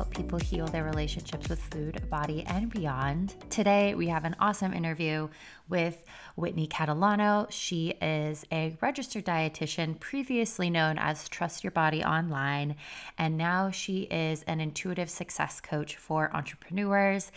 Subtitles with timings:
[0.00, 3.34] help people heal their relationships with food, body, and beyond.
[3.50, 5.28] Today, we have an awesome interview
[5.68, 6.02] with
[6.40, 7.46] Whitney Catalano.
[7.50, 12.76] She is a registered dietitian, previously known as Trust Your Body Online,
[13.18, 17.30] and now she is an intuitive success coach for entrepreneurs.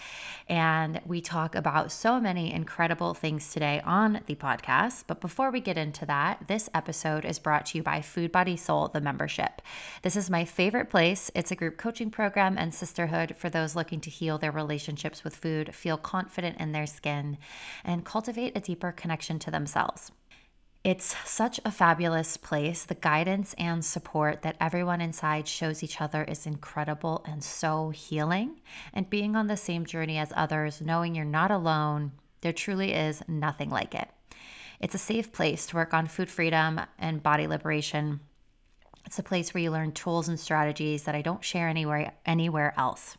[0.48, 5.04] And we talk about so many incredible things today on the podcast.
[5.08, 8.55] But before we get into that, this episode is brought to you by Food Body
[8.55, 9.62] Soul, the membership.
[10.02, 11.30] This is my favorite place.
[11.35, 15.35] It's a group coaching program and sisterhood for those looking to heal their relationships with
[15.35, 17.38] food, feel confident in their skin,
[17.84, 20.12] and cultivate a deeper connection to themselves.
[20.84, 22.84] It's such a fabulous place.
[22.84, 28.60] The guidance and support that everyone inside shows each other is incredible and so healing.
[28.94, 33.24] And being on the same journey as others, knowing you're not alone, there truly is
[33.30, 34.10] nothing like it.
[34.82, 38.20] It's a safe place to work on food freedom and body liberation.
[39.05, 42.74] It's a place where you learn tools and strategies that I don't share anywhere anywhere
[42.78, 43.18] else.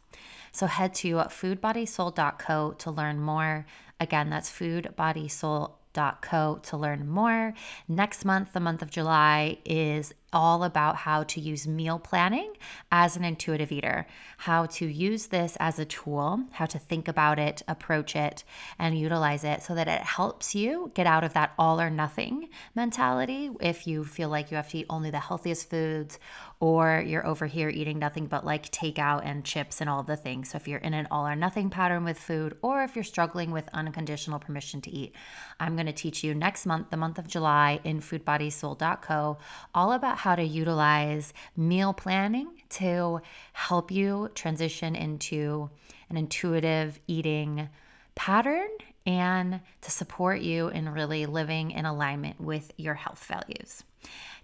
[0.52, 3.66] So head to foodbodysoul.co to learn more.
[4.00, 7.54] Again, that's foodbodysoul.co to learn more.
[7.86, 12.52] Next month, the month of July, is all about how to use meal planning
[12.90, 14.06] as an intuitive eater,
[14.38, 18.42] how to use this as a tool, how to think about it, approach it,
[18.78, 22.48] and utilize it so that it helps you get out of that all or nothing
[22.74, 23.50] mentality.
[23.60, 26.18] If you feel like you have to eat only the healthiest foods,
[26.60, 30.50] or you're over here eating nothing but like takeout and chips and all the things.
[30.50, 33.50] So if you're in an all or nothing pattern with food, or if you're struggling
[33.50, 35.14] with unconditional permission to eat,
[35.60, 39.38] I'm going to teach you next month, the month of July, in foodbodysoul.co,
[39.74, 43.20] all about how to utilize meal planning to
[43.52, 45.70] help you transition into
[46.10, 47.68] an intuitive eating
[48.14, 48.68] pattern
[49.06, 53.84] and to support you in really living in alignment with your health values.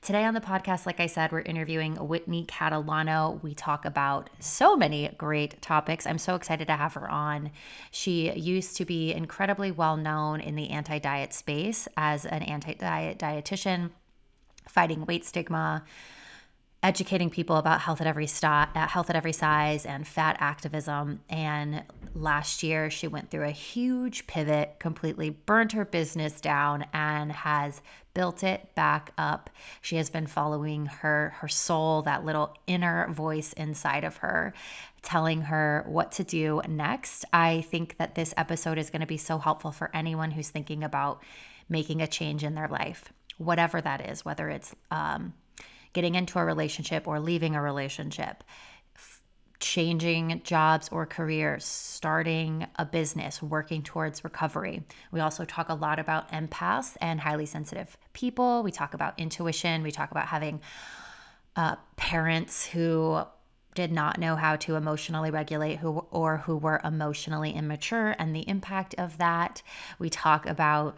[0.03, 3.43] Today on the podcast, like I said, we're interviewing Whitney Catalano.
[3.43, 6.07] We talk about so many great topics.
[6.07, 7.51] I'm so excited to have her on.
[7.91, 12.75] She used to be incredibly well known in the anti diet space as an anti
[12.75, 13.91] diet dietitian
[14.67, 15.85] fighting weight stigma,
[16.83, 21.21] educating people about health at every st- health at every size and fat activism.
[21.29, 27.31] And last year she went through a huge pivot completely burned her business down and
[27.33, 27.83] has
[28.15, 29.51] built it back up.
[29.83, 34.55] She has been following her her soul that little inner voice inside of her
[35.03, 37.25] telling her what to do next.
[37.33, 40.83] I think that this episode is going to be so helpful for anyone who's thinking
[40.83, 41.23] about
[41.69, 45.33] making a change in their life whatever that is, whether it's um,
[45.93, 48.45] getting into a relationship or leaving a relationship,
[48.95, 49.23] f-
[49.59, 54.83] changing jobs or careers, starting a business, working towards recovery.
[55.11, 58.63] We also talk a lot about empaths and highly sensitive people.
[58.63, 59.83] We talk about intuition.
[59.83, 60.61] We talk about having
[61.57, 63.23] uh, parents who
[63.75, 68.49] did not know how to emotionally regulate who or who were emotionally immature and the
[68.49, 69.63] impact of that.
[69.99, 70.97] We talk about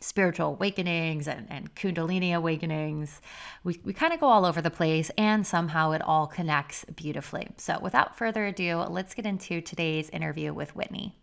[0.00, 3.20] spiritual awakenings and, and kundalini awakenings.
[3.64, 7.48] We, we kind of go all over the place and somehow it all connects beautifully.
[7.58, 11.14] So, without further ado, let's get into today's interview with Whitney.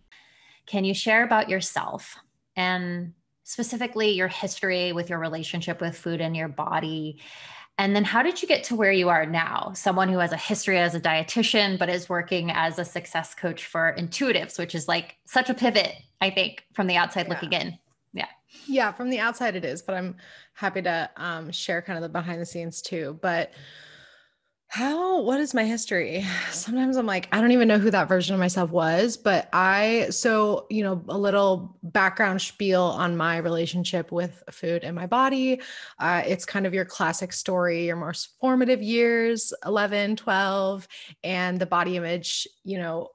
[0.68, 2.16] Can you share about yourself
[2.56, 7.22] and specifically your history with your relationship with food and your body?
[7.80, 9.72] And then, how did you get to where you are now?
[9.76, 13.66] Someone who has a history as a dietitian, but is working as a success coach
[13.66, 17.34] for intuitives, which is like such a pivot, I think, from the outside yeah.
[17.34, 17.78] looking in.
[18.66, 18.92] Yeah.
[18.92, 20.16] From the outside it is, but I'm
[20.54, 23.20] happy to um, share kind of the behind the scenes too.
[23.22, 23.52] But
[24.70, 28.34] how what is my history sometimes i'm like i don't even know who that version
[28.34, 34.12] of myself was but i so you know a little background spiel on my relationship
[34.12, 35.62] with food and my body
[36.00, 40.88] uh, it's kind of your classic story your most formative years 11 12
[41.24, 43.08] and the body image you know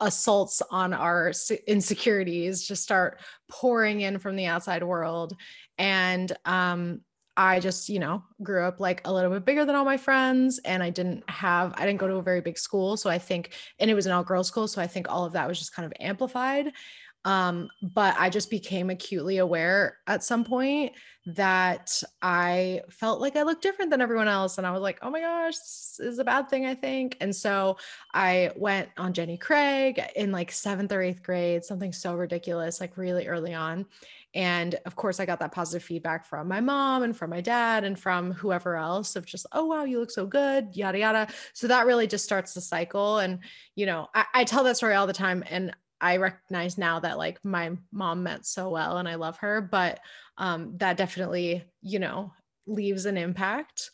[0.00, 1.32] assaults on our
[1.66, 3.20] insecurities just start
[3.50, 5.34] pouring in from the outside world
[5.78, 7.00] and um
[7.36, 10.58] I just, you know, grew up like a little bit bigger than all my friends
[10.64, 13.54] and I didn't have I didn't go to a very big school, so I think
[13.78, 15.74] and it was an all girls school, so I think all of that was just
[15.74, 16.72] kind of amplified.
[17.24, 20.92] Um, but I just became acutely aware at some point
[21.26, 24.56] that I felt like I looked different than everyone else.
[24.56, 27.16] And I was like, oh my gosh, this is a bad thing, I think.
[27.20, 27.76] And so
[28.14, 32.96] I went on Jenny Craig in like seventh or eighth grade, something so ridiculous, like
[32.96, 33.86] really early on.
[34.34, 37.84] And of course, I got that positive feedback from my mom and from my dad
[37.84, 41.28] and from whoever else of just, oh, wow, you look so good, yada, yada.
[41.52, 43.18] So that really just starts the cycle.
[43.18, 43.40] And,
[43.74, 45.42] you know, I, I tell that story all the time.
[45.50, 49.60] And I recognize now that like my mom meant so well and I love her,
[49.60, 50.00] but
[50.38, 52.32] um, that definitely, you know,
[52.66, 53.90] leaves an impact.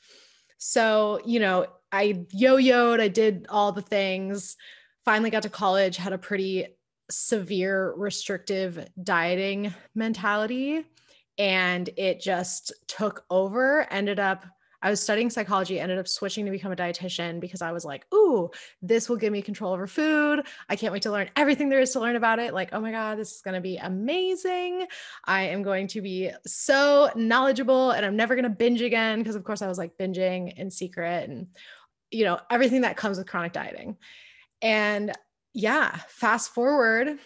[0.58, 4.56] So, you know, I yo-yoed, I did all the things.
[5.04, 6.66] Finally got to college, had a pretty
[7.10, 10.84] severe restrictive dieting mentality
[11.38, 14.46] and it just took over ended up
[14.82, 18.06] I was studying psychology, ended up switching to become a dietitian because I was like,
[18.14, 18.50] ooh,
[18.82, 20.46] this will give me control over food.
[20.69, 22.55] I can't wait to learn everything there is to learn about it.
[22.55, 24.87] Like, oh my God, this is going to be amazing.
[25.25, 29.19] I am going to be so knowledgeable and I'm never going to binge again.
[29.19, 31.46] Because, of course, I was like binging in secret and,
[32.11, 33.96] you know, everything that comes with chronic dieting.
[34.62, 35.12] And
[35.52, 37.19] yeah, fast forward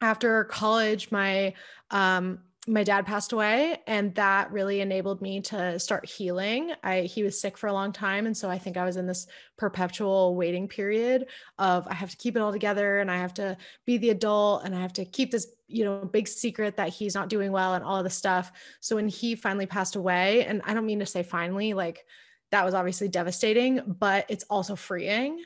[0.00, 1.54] after college, my
[1.90, 6.72] um, my dad passed away and that really enabled me to start healing.
[6.84, 9.06] I he was sick for a long time and so i think i was in
[9.06, 9.26] this
[9.58, 11.26] perpetual waiting period
[11.58, 14.64] of i have to keep it all together and i have to be the adult
[14.64, 17.74] and i have to keep this you know big secret that he's not doing well
[17.74, 18.52] and all of the stuff.
[18.80, 22.04] So when he finally passed away and i don't mean to say finally like
[22.52, 25.42] that was obviously devastating but it's also freeing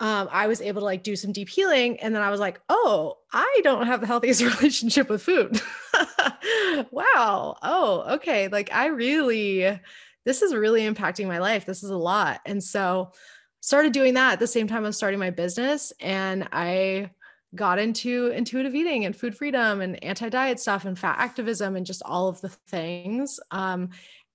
[0.00, 2.00] um, I was able to like do some deep healing.
[2.00, 5.60] And then I was like, oh, I don't have the healthiest relationship with food.
[6.90, 7.56] wow.
[7.62, 8.48] Oh, okay.
[8.48, 9.80] Like I really,
[10.24, 11.64] this is really impacting my life.
[11.64, 12.40] This is a lot.
[12.44, 13.12] And so
[13.60, 15.92] started doing that at the same time I was starting my business.
[16.00, 17.10] And I
[17.54, 22.02] got into intuitive eating and food freedom and anti-diet stuff and fat activism and just
[22.04, 23.38] all of the things.
[23.52, 23.90] Um,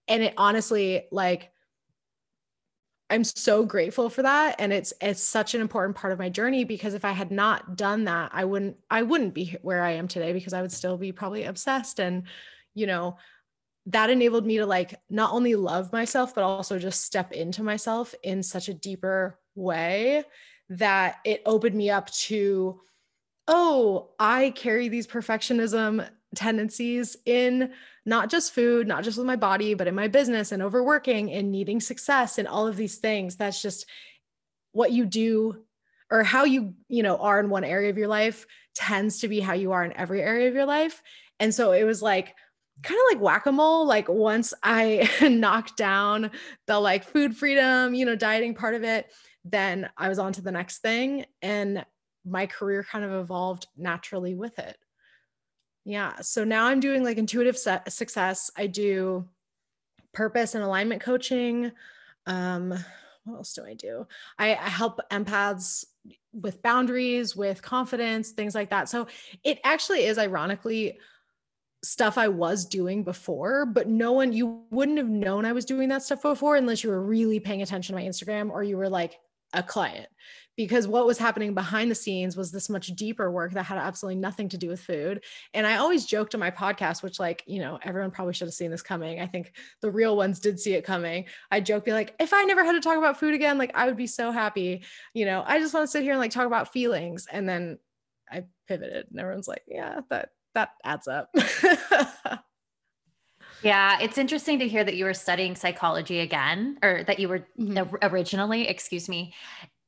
[0.07, 1.51] and it honestly like
[3.09, 6.63] I'm so grateful for that and it's it's such an important part of my journey
[6.63, 10.07] because if I had not done that I wouldn't I wouldn't be where I am
[10.07, 12.23] today because I would still be probably obsessed and
[12.75, 13.17] you know
[13.87, 18.13] that enabled me to like not only love myself but also just step into myself
[18.21, 20.23] in such a deeper way
[20.69, 22.79] that it opened me up to
[23.47, 27.71] oh I carry these perfectionism tendencies in
[28.05, 31.51] not just food, not just with my body, but in my business and overworking and
[31.51, 33.35] needing success and all of these things.
[33.35, 33.85] That's just
[34.71, 35.63] what you do
[36.11, 38.45] or how you, you know, are in one area of your life
[38.75, 41.01] tends to be how you are in every area of your life.
[41.39, 42.35] And so it was like
[42.81, 46.31] kind of like whack-a-mole like once I knocked down
[46.67, 49.11] the like food freedom, you know, dieting part of it,
[49.43, 51.85] then I was on to the next thing and
[52.25, 54.77] my career kind of evolved naturally with it.
[55.89, 56.21] Yeah.
[56.21, 58.51] So now I'm doing like intuitive success.
[58.55, 59.27] I do
[60.13, 61.71] purpose and alignment coaching.
[62.27, 62.69] Um,
[63.23, 64.05] what else do I do?
[64.37, 65.85] I, I help empaths
[66.31, 68.87] with boundaries, with confidence, things like that.
[68.87, 69.07] So
[69.43, 70.99] it actually is ironically
[71.83, 75.89] stuff I was doing before, but no one, you wouldn't have known I was doing
[75.89, 78.89] that stuff before unless you were really paying attention to my Instagram or you were
[78.89, 79.19] like
[79.53, 80.07] a client
[80.59, 84.19] because what was happening behind the scenes was this much deeper work that had absolutely
[84.19, 85.23] nothing to do with food.
[85.53, 88.53] And I always joked on my podcast, which, like, you know, everyone probably should have
[88.53, 89.21] seen this coming.
[89.21, 91.27] I think the real ones did see it coming.
[91.49, 93.85] I joke, be like, if I never had to talk about food again, like, I
[93.85, 94.83] would be so happy.
[95.13, 97.25] You know, I just want to sit here and like talk about feelings.
[97.31, 97.79] And then
[98.29, 101.33] I pivoted, and everyone's like, yeah, that that adds up.
[103.61, 107.47] Yeah, it's interesting to hear that you were studying psychology again, or that you were
[107.59, 107.95] mm-hmm.
[108.01, 109.33] originally, excuse me.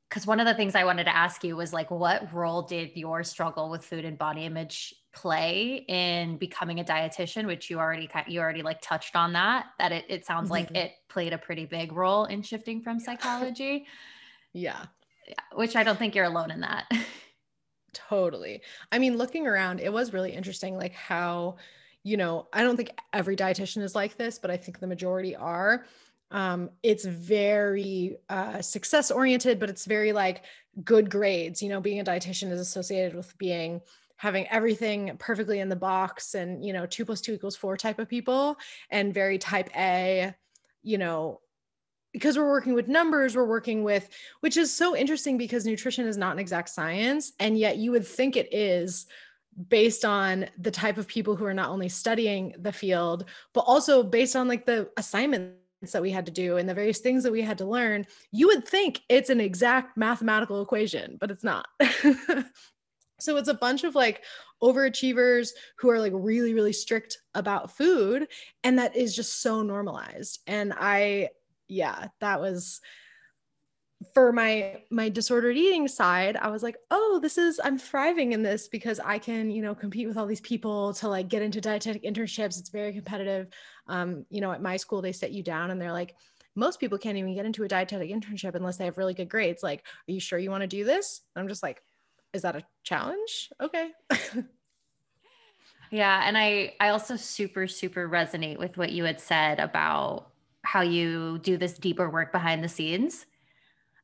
[0.09, 2.91] Because one of the things I wanted to ask you was like, what role did
[2.95, 7.48] your struggle with food and body image play in becoming a dietitian?
[7.48, 9.67] Which you already you already like touched on that.
[9.79, 10.74] That it it sounds mm-hmm.
[10.74, 13.86] like it played a pretty big role in shifting from psychology.
[14.53, 14.86] yeah.
[15.27, 16.91] yeah, which I don't think you're alone in that.
[17.93, 18.62] totally.
[18.91, 21.55] I mean, looking around, it was really interesting, like how
[22.03, 25.36] you know, I don't think every dietitian is like this, but I think the majority
[25.36, 25.86] are.
[26.31, 30.43] Um, it's very uh, success oriented, but it's very like
[30.84, 31.62] good grades.
[31.62, 33.81] You know, being a dietitian is associated with being
[34.22, 37.98] having everything perfectly in the box and you know two plus two equals four type
[37.98, 38.55] of people
[38.91, 40.31] and very type a
[40.84, 41.41] you know
[42.13, 44.08] because we're working with numbers we're working with
[44.41, 48.05] which is so interesting because nutrition is not an exact science and yet you would
[48.05, 49.08] think it is
[49.67, 54.01] based on the type of people who are not only studying the field but also
[54.03, 55.58] based on like the assignments
[55.91, 58.48] that we had to do and the various things that we had to learn you
[58.48, 61.67] would think it's an exact mathematical equation but it's not.
[63.22, 64.24] So it's a bunch of like
[64.63, 68.27] overachievers who are like really really strict about food
[68.63, 70.39] and that is just so normalized.
[70.48, 71.29] And i
[71.67, 72.81] yeah that was
[74.13, 78.41] for my my disordered eating side i was like oh this is i'm thriving in
[78.41, 81.62] this because i can you know compete with all these people to like get into
[81.62, 82.60] dietetic internships.
[82.60, 83.48] It's very competitive.
[83.88, 86.15] Um, you know at my school they set you down and they're like
[86.55, 89.63] most people can't even get into a dietetic internship unless they have really good grades.
[89.63, 91.22] Like are you sure you want to do this?
[91.36, 91.81] I'm just like
[92.34, 93.50] is that a challenge?
[93.62, 93.91] Okay.
[95.93, 100.29] Yeah and i i also super super resonate with what you had said about
[100.63, 103.25] how you do this deeper work behind the scenes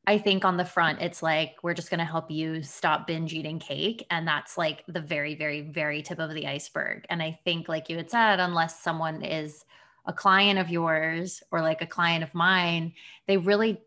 [0.08, 3.34] I think on the front, it's like, we're just going to help you stop binge
[3.34, 4.06] eating cake.
[4.10, 7.04] And that's like the very, very, very tip of the iceberg.
[7.10, 9.66] And I think, like you had said, unless someone is
[10.06, 12.94] a client of yours or like a client of mine,
[13.26, 13.82] they really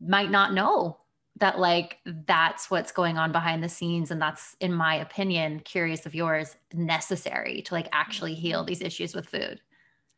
[0.00, 0.98] might not know
[1.38, 6.06] that like that's what's going on behind the scenes and that's in my opinion curious
[6.06, 8.68] of yours necessary to like actually heal mm-hmm.
[8.68, 9.60] these issues with food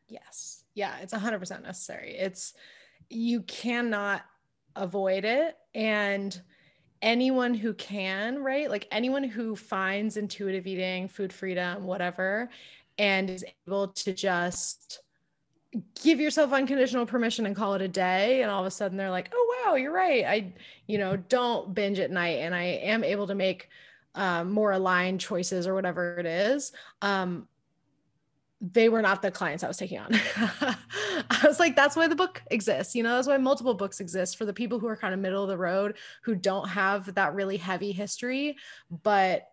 [0.07, 2.53] yes yeah it's 100% necessary it's
[3.09, 4.23] you cannot
[4.81, 5.57] avoid it.
[5.75, 6.39] And
[7.01, 8.69] anyone who can right?
[8.69, 12.49] Like anyone who finds intuitive eating food freedom whatever
[12.97, 14.99] and is able to just
[16.01, 19.11] give yourself unconditional permission and call it a day and all of a sudden they're
[19.11, 20.25] like oh wow you're right.
[20.25, 20.53] I
[20.87, 23.69] you know don't binge at night and i am able to make
[24.15, 27.47] um, more aligned choices or whatever it is um,
[28.59, 30.09] they were not the clients I was taking on.
[30.35, 32.95] I was like, that's why the book exists.
[32.95, 35.43] You know, that's why multiple books exist for the people who are kind of middle
[35.43, 38.57] of the road, who don't have that really heavy history,
[39.03, 39.43] but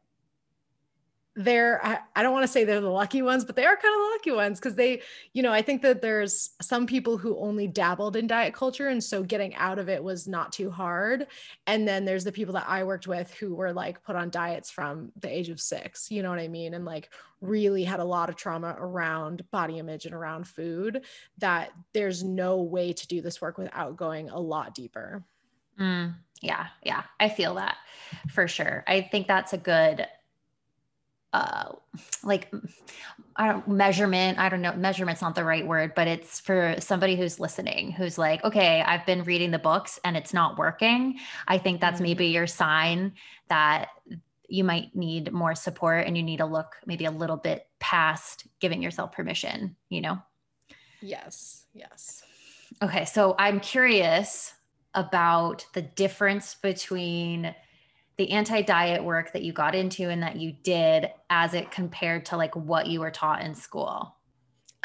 [1.37, 3.95] they're I, I don't want to say they're the lucky ones but they are kind
[3.95, 7.37] of the lucky ones because they you know i think that there's some people who
[7.39, 11.27] only dabbled in diet culture and so getting out of it was not too hard.
[11.67, 14.71] And then there's the people that i worked with who were like put on diets
[14.71, 16.75] from the age of six you know what i mean?
[16.75, 17.11] And like
[17.41, 21.05] really had a lot of trauma around body image and around food
[21.39, 25.25] that there's no way to do this work without going a lot deeper.
[25.81, 27.77] Mm, yeah yeah i feel that
[28.29, 28.85] for sure.
[28.87, 30.07] I think that's a good
[31.35, 31.73] uh,
[32.23, 32.51] like
[33.35, 34.39] I don't measurement.
[34.39, 34.73] I don't know.
[34.73, 39.05] Measurement's not the right word, but it's for somebody who's listening, who's like, okay, I've
[39.05, 41.19] been reading the books and it's not working.
[41.49, 42.05] I think that's mm-hmm.
[42.05, 43.15] maybe your sign
[43.49, 43.89] that
[44.49, 48.47] you might need more support and you need to look maybe a little bit past
[48.61, 50.23] giving yourself permission, you know?
[51.01, 51.67] Yes.
[51.75, 52.23] Yes.
[52.81, 53.05] Okay.
[53.07, 54.55] So I'm curious
[54.95, 57.53] about the difference between
[58.17, 62.37] the anti-diet work that you got into and that you did as it compared to
[62.37, 64.15] like what you were taught in school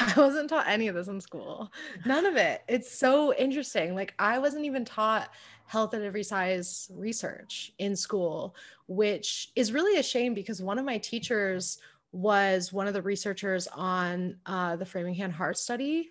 [0.00, 1.70] I wasn't taught any of this in school.
[2.06, 2.62] None of it.
[2.68, 3.94] It's so interesting.
[3.94, 5.28] Like I wasn't even taught
[5.66, 8.54] health at every size research in school,
[8.86, 11.78] which is really a shame because one of my teachers
[12.12, 16.10] was one of the researchers on uh, the Framingham Heart Study.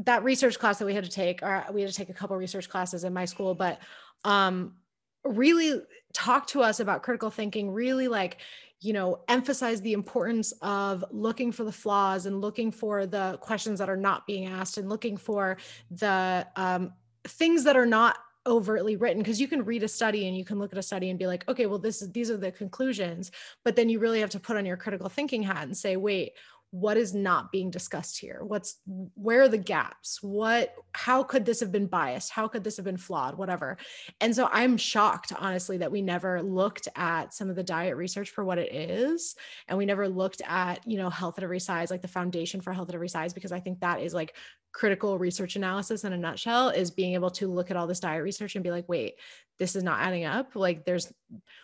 [0.00, 2.36] That research class that we had to take, or we had to take a couple
[2.36, 3.78] research classes in my school, but
[4.24, 4.74] um,
[5.24, 5.80] really
[6.18, 8.38] talk to us about critical thinking, really like,
[8.80, 13.78] you know, emphasize the importance of looking for the flaws and looking for the questions
[13.78, 15.56] that are not being asked and looking for
[15.92, 16.92] the um,
[17.24, 19.22] things that are not overtly written.
[19.22, 21.26] Because you can read a study and you can look at a study and be
[21.26, 23.30] like okay well this is these are the conclusions
[23.64, 26.32] but then you really have to put on your critical thinking hat and say wait
[26.70, 28.40] what is not being discussed here?
[28.42, 28.80] What's
[29.14, 30.22] where are the gaps?
[30.22, 32.30] What how could this have been biased?
[32.30, 33.38] How could this have been flawed?
[33.38, 33.78] Whatever.
[34.20, 38.30] And so i'm shocked honestly that we never looked at some of the diet research
[38.30, 39.36] for what it is
[39.68, 42.72] and we never looked at you know health at every size like the foundation for
[42.72, 44.34] health at every size because i think that is like
[44.72, 48.22] critical research analysis in a nutshell is being able to look at all this diet
[48.22, 49.14] research and be like wait
[49.58, 50.54] this is not adding up?
[50.54, 51.12] Like there's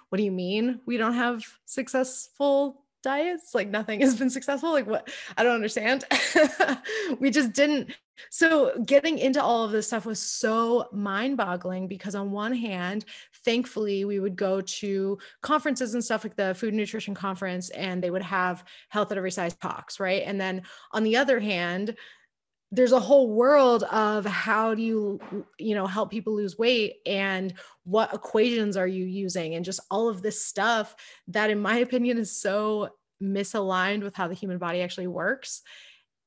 [0.09, 4.87] what do you mean we don't have successful diets like nothing has been successful like
[4.87, 6.05] what i don't understand.
[7.21, 7.95] We just didn't.
[8.31, 13.05] So getting into all of this stuff was so mind-boggling because on one hand
[13.45, 18.03] thankfully we would go to conferences and stuff like the food and nutrition conference and
[18.03, 20.23] they would have health at every size talks right?
[20.25, 21.97] And then on the other hand
[22.73, 25.21] there's a whole world of how do you
[25.59, 27.55] you know help people lose weight and
[27.85, 30.97] what equations are you using and just all of this stuff
[31.29, 32.89] that in my opinion is so
[33.23, 35.63] misaligned with how the human body actually works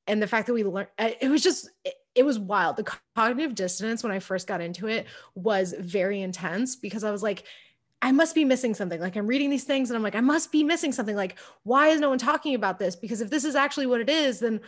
[0.07, 3.53] and the fact that we learned it was just it, it was wild the cognitive
[3.53, 7.43] dissonance when i first got into it was very intense because i was like
[8.01, 9.01] I must be missing something.
[9.01, 11.15] Like I'm reading these things and I'm like, I must be missing something.
[11.15, 12.95] Like, why is no one talking about this?
[12.95, 14.61] Because if this is actually what it is, then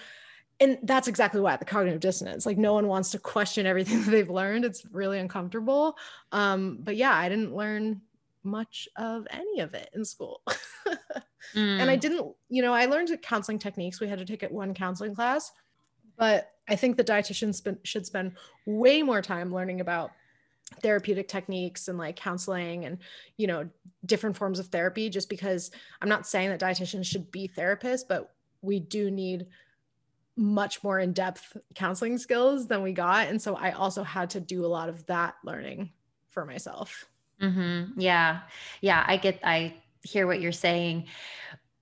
[0.59, 2.45] and that's exactly why the cognitive dissonance.
[2.45, 4.65] Like no one wants to question everything that they've learned.
[4.65, 5.97] It's really uncomfortable.
[6.31, 8.01] Um, but yeah i didn't learn
[8.43, 10.41] much of any of it in school.
[10.85, 10.97] Mm.
[11.55, 11.99] and i mm.
[11.99, 13.99] didn't you know i learned counseling techniques.
[13.99, 15.51] We had to take it one counseling class.
[16.17, 18.33] But i think the dietitians should spend
[18.65, 20.11] way more time learning about
[20.81, 22.99] therapeutic techniques and like counseling and
[23.37, 23.67] you know
[24.05, 28.35] different forms of therapy just because i'm not saying that dietitians should be therapists but
[28.61, 29.47] we do need
[30.39, 34.65] much more in-depth counseling skills than we got and so i also had to do
[34.65, 35.91] a lot of that learning
[36.29, 37.05] for myself
[37.41, 37.99] mm-hmm.
[37.99, 38.39] yeah
[38.79, 41.05] yeah i get i hear what you're saying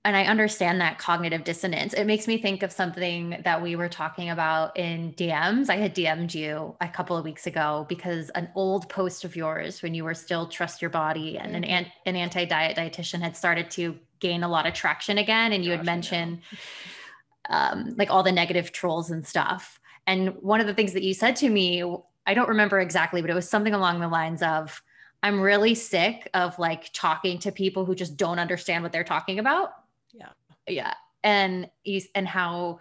[0.08, 1.94] and I understand that cognitive dissonance.
[1.94, 5.70] It makes me think of something that we were talking about in DMs.
[5.70, 9.82] I had DM'd you a couple of weeks ago because an old post of yours
[9.82, 11.66] when you were still trust your body and mm-hmm.
[11.66, 15.52] an, an anti-diet dietitian had started to gain a lot of traction again.
[15.52, 16.40] And you Gosh, had mentioned
[17.50, 19.80] um, like all the negative trolls and stuff.
[20.06, 21.84] And one of the things that you said to me,
[22.26, 24.82] I don't remember exactly, but it was something along the lines of,
[25.24, 29.40] I'm really sick of like talking to people who just don't understand what they're talking
[29.40, 29.74] about
[30.14, 30.30] yeah.
[30.68, 30.94] Yeah.
[31.24, 31.70] And
[32.16, 32.80] and how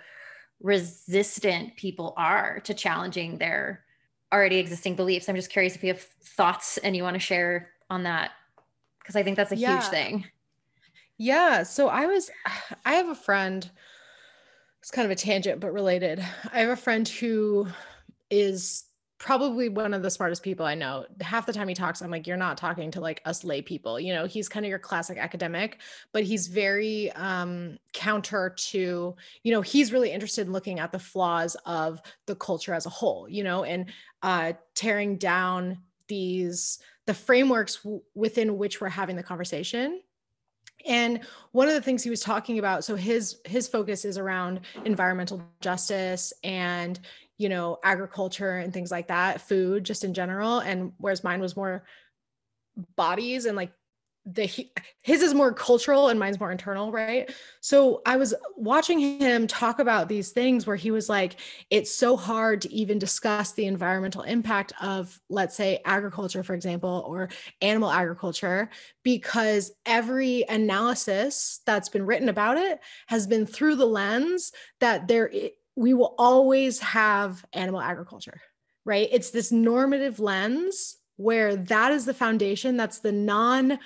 [0.61, 3.85] resistant people are to challenging their
[4.33, 5.29] already existing beliefs.
[5.29, 8.33] I'm just curious if you have thoughts and you want to share on that
[8.99, 9.79] because I think that's a yeah.
[9.79, 10.25] huge thing.
[11.19, 11.63] Yeah.
[11.63, 12.31] So I was,
[12.85, 13.69] I have a friend,
[14.87, 16.25] it's kind of a tangent, but related.
[16.53, 17.67] I have a friend who
[18.31, 18.85] is
[19.19, 21.07] probably one of the smartest people I know.
[21.21, 23.99] Half the time he talks, I'm like, you're not talking to like us lay people.
[23.99, 25.81] You know, he's kind of your classic academic,
[26.13, 31.01] but he's very um, counter to, you know, he's really interested in looking at the
[31.01, 33.87] flaws of the culture as a whole, you know, and
[34.23, 40.01] uh, tearing down these, the frameworks w- within which we're having the conversation
[40.87, 41.21] and
[41.53, 45.43] one of the things he was talking about so his his focus is around environmental
[45.61, 47.01] justice and
[47.39, 50.61] you know, agriculture and things like that, food just in general.
[50.61, 51.85] And whereas mine was more
[52.97, 53.73] bodies and like
[54.27, 54.51] the
[55.03, 59.79] his is more cultural and mine's more internal right so i was watching him talk
[59.79, 61.37] about these things where he was like
[61.71, 67.05] it's so hard to even discuss the environmental impact of let's say agriculture for example
[67.07, 67.29] or
[67.61, 68.69] animal agriculture
[69.05, 75.31] because every analysis that's been written about it has been through the lens that there
[75.77, 78.41] we will always have animal agriculture,
[78.85, 79.09] right?
[79.13, 83.79] It's this normative lens where that is the foundation, that's the non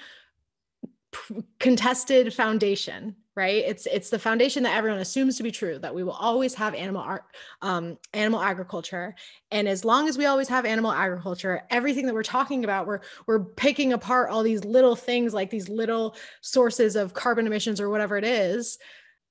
[1.58, 3.64] contested foundation right?
[3.66, 6.74] It's it's the foundation that everyone assumes to be true that we will always have
[6.74, 7.24] animal art
[7.62, 9.14] um, animal agriculture.
[9.50, 13.00] And as long as we always have animal agriculture everything that we're talking about we're
[13.26, 17.88] we're picking apart all these little things like these little sources of carbon emissions or
[17.88, 18.78] whatever it is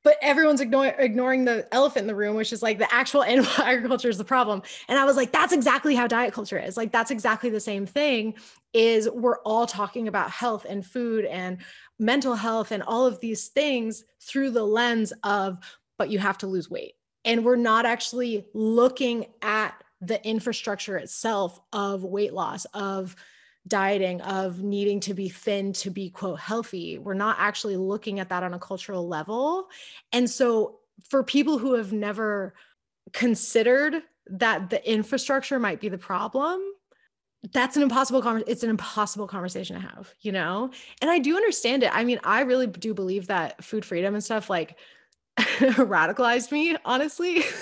[0.04, 3.52] but everyone's ignoring ignoring the elephant in the room which is like the actual animal
[3.58, 4.62] agriculture is the problem.
[4.88, 6.78] And i was like that's exactly how diet culture is.
[6.78, 8.36] Like that's exactly the same thing
[8.74, 11.58] is we're all talking about health and food and
[11.98, 15.58] mental health and all of these things through the lens of
[15.98, 16.94] but you have to lose weight.
[17.26, 23.16] And we're not actually looking at the infrastructure itself of weight loss of
[23.68, 26.98] dieting of needing to be thin to be quote healthy.
[26.98, 29.68] We're not actually looking at that on a cultural level.
[30.12, 32.54] And so for people who have never
[33.14, 36.62] considered that the infrastructure might be the problem
[37.54, 40.70] that's an impossible conversation it's an impossible conversation to have you know?
[41.02, 41.96] And i do understand it.
[41.96, 44.78] I mean i really do believe that food freedom and stuff like
[45.60, 47.44] radicalized me honestly.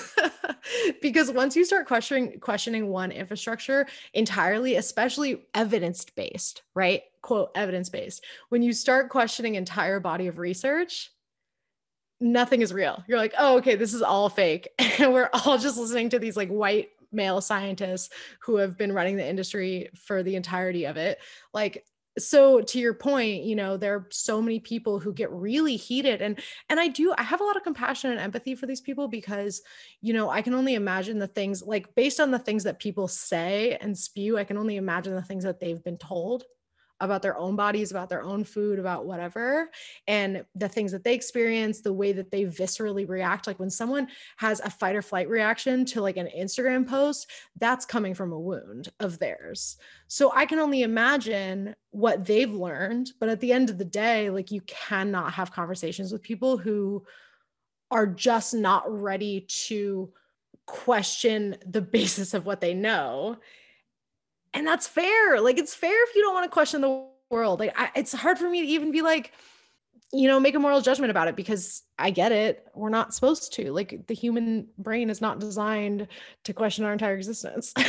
[1.01, 7.03] Because once you start questioning questioning one infrastructure entirely especially evidence based right?
[7.21, 11.11] Quote evidence based when you start questioning entire body of research
[12.19, 13.03] nothing is real.
[13.07, 14.67] You're like oh okay this is all fake.
[14.99, 18.09] And we're all just listening to these like white male scientists
[18.41, 21.19] who have been running the industry for the entirety of it.
[21.53, 21.85] Like
[22.17, 26.21] so to your point you know there are so many people who get really heated
[26.21, 29.07] and and i do i have a lot of compassion and empathy for these people
[29.07, 29.61] because
[30.01, 33.07] you know i can only imagine the things like based on the things that people
[33.07, 36.43] say and spew i can only imagine the things that they've been told
[36.99, 39.69] about their own bodies, about their own food, about whatever,
[40.07, 43.47] and the things that they experience, the way that they viscerally react.
[43.47, 44.07] Like when someone
[44.37, 47.29] has a fight or flight reaction to like an Instagram post,
[47.59, 49.77] that's coming from a wound of theirs.
[50.07, 53.11] So I can only imagine what they've learned.
[53.19, 57.05] But at the end of the day, like you cannot have conversations with people who
[57.91, 60.11] are just not ready to
[60.65, 63.37] question the basis of what they know
[64.57, 67.73] and that's fair like it's fair if you don't want to question the world like
[67.77, 69.31] I, it's hard for me to even be like
[70.11, 73.53] you know make a moral judgment about it because i get it we're not supposed
[73.53, 76.07] to like the human brain is not designed
[76.43, 77.73] to question our entire existence.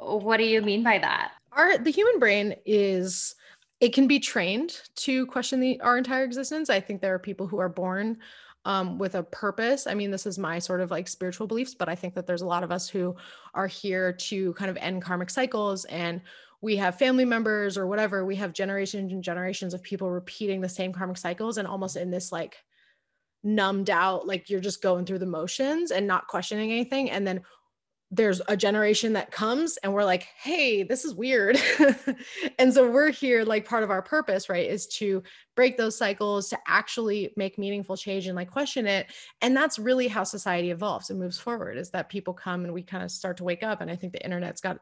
[0.00, 1.32] What do you mean by that?
[1.52, 3.34] Our the human brain is
[3.80, 7.46] it can be trained to question the our entire existence i think there are people
[7.46, 8.18] who are born
[8.64, 9.86] um, with a purpose.
[9.86, 12.42] I mean, this is my sort of like spiritual beliefs, but I think that there's
[12.42, 13.16] a lot of us who
[13.54, 16.20] are here to kind of end karmic cycles and
[16.62, 18.24] we have family members or whatever.
[18.24, 22.10] We have generations and generations of people repeating the same karmic cycles and almost in
[22.10, 22.58] this like
[23.42, 27.10] numbed out, like you're just going through the motions and not questioning anything.
[27.10, 27.40] And then
[28.12, 31.56] there's a generation that comes and we're like, hey, this is weird.
[32.58, 35.22] and so we're here, like part of our purpose, right, is to
[35.54, 39.06] break those cycles, to actually make meaningful change and like question it.
[39.42, 42.82] And that's really how society evolves and moves forward is that people come and we
[42.82, 43.80] kind of start to wake up.
[43.80, 44.78] And I think the internet's got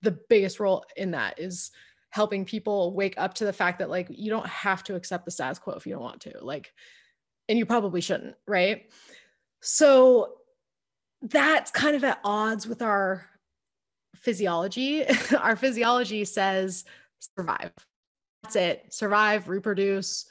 [0.00, 1.70] the biggest role in that is
[2.08, 5.30] helping people wake up to the fact that like you don't have to accept the
[5.30, 6.32] status quo if you don't want to.
[6.40, 6.72] Like,
[7.50, 8.90] and you probably shouldn't, right?
[9.60, 10.36] So
[11.22, 13.26] that's kind of at odds with our
[14.16, 15.04] physiology.
[15.40, 16.84] our physiology says
[17.36, 17.72] survive.
[18.42, 18.86] That's it.
[18.90, 20.26] Survive, reproduce.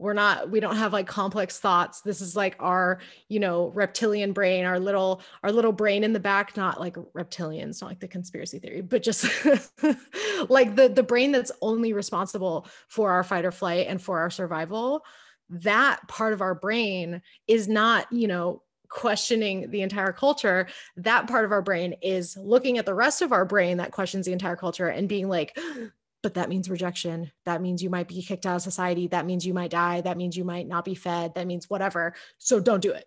[0.00, 2.02] We're not, we don't have like complex thoughts.
[2.02, 6.20] This is like our, you know, reptilian brain, our little, our little brain in the
[6.20, 9.24] back, not like reptilians, not like the conspiracy theory, but just
[10.48, 14.30] like the the brain that's only responsible for our fight or flight and for our
[14.30, 15.04] survival.
[15.50, 21.44] That part of our brain is not, you know, questioning the entire culture, that part
[21.44, 24.56] of our brain is looking at the rest of our brain that questions the entire
[24.56, 25.58] culture and being like,
[26.22, 27.30] but that means rejection.
[27.44, 29.06] That means you might be kicked out of society.
[29.06, 30.00] That means you might die.
[30.00, 31.34] That means you might not be fed.
[31.34, 32.14] That means whatever.
[32.38, 33.06] So don't do it.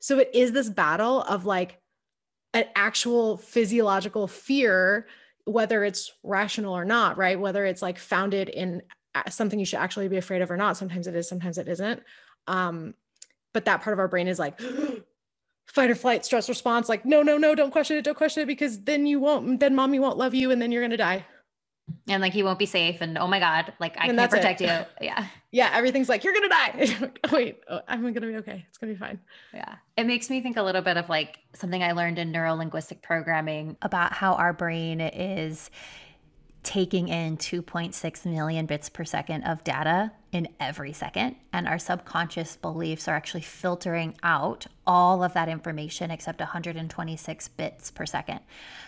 [0.00, 1.80] So it is this battle of like
[2.52, 5.06] an actual physiological fear,
[5.44, 7.38] whether it's rational or not, right?
[7.38, 8.82] Whether it's like founded in
[9.14, 10.76] uh, something you should actually be afraid of or not.
[10.76, 12.02] Sometimes it is, sometimes it isn't.
[12.46, 12.94] Um,
[13.52, 14.60] but that part of our brain is like
[15.66, 18.46] fight or flight stress response like no no no don't question it don't question it
[18.46, 21.24] because then you won't then mommy won't love you and then you're gonna die.
[22.08, 24.60] And like you won't be safe and oh my god like i and can't protect
[24.60, 24.68] it.
[24.68, 24.86] you.
[25.06, 25.26] Yeah.
[25.50, 27.10] Yeah everything's like you're gonna die.
[27.24, 28.64] Oh, wait oh, i'm gonna be okay?
[28.68, 29.18] It's gonna be fine.
[29.52, 29.76] Yeah.
[29.96, 33.02] It makes me think a little bit of like something i learned in neuro linguistic
[33.02, 35.70] programming about how our brain is
[36.62, 41.34] taking in 2.6 million bits per second of data in every second.
[41.52, 47.90] And our subconscious beliefs are actually filtering out all of that information except 126 bits
[47.90, 48.40] per second.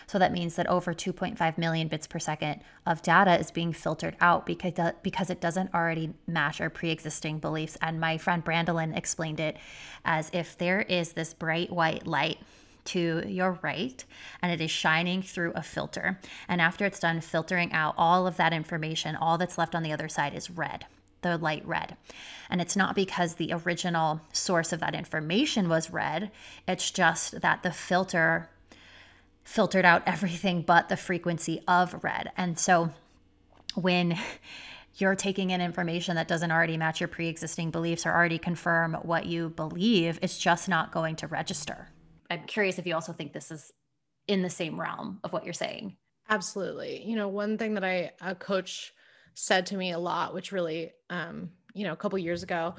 [0.07, 4.15] So that means that over 2.5 million bits per second of data is being filtered
[4.21, 7.77] out because, because it doesn't already match our pre existing beliefs.
[7.81, 9.57] And my friend Brandolyn explained it
[10.05, 12.39] as if there is this bright white light
[12.85, 14.03] to your right
[14.41, 16.19] and it is shining through a filter.
[16.47, 19.91] And after it's done filtering out all of that information, all that's left on the
[19.91, 20.85] other side is red
[21.25, 21.97] the light red.
[22.51, 26.29] And it's not because the original source of that information was red,
[26.67, 28.47] it's just that the filter
[29.43, 32.31] filtered out everything but the frequency of red.
[32.37, 32.91] And so
[33.73, 34.17] when
[34.97, 38.93] you're taking in information that doesn't already match your pre existing beliefs or already confirm
[39.01, 41.89] what you believe, it's just not going to register.
[42.29, 43.71] I'm curious if you also think this is
[44.27, 45.95] in the same realm of what you're saying.
[46.29, 47.03] Absolutely.
[47.03, 48.93] You know, one thing that I a coach
[49.35, 52.75] said to me a lot, which really, um, you know, a couple years ago,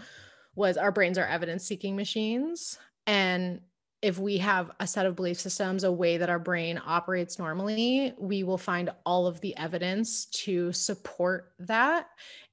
[0.54, 3.61] was our brains are evidence seeking machines, and
[4.02, 8.12] if we have a set of belief systems, a way that our brain operates normally,
[8.18, 12.09] we will find all of the evidence to support that.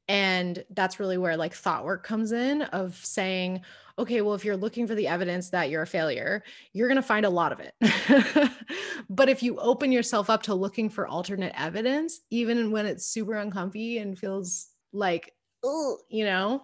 [0.08, 3.62] And that's really where like thought work comes in of saying,
[3.98, 7.02] okay, well, if you're looking for the evidence that you're a failure, you're going to
[7.02, 8.52] find a lot of it.
[9.10, 13.34] but if you open yourself up to looking for alternate evidence, even when it's super
[13.34, 16.64] uncomfy and feels like, oh, you know,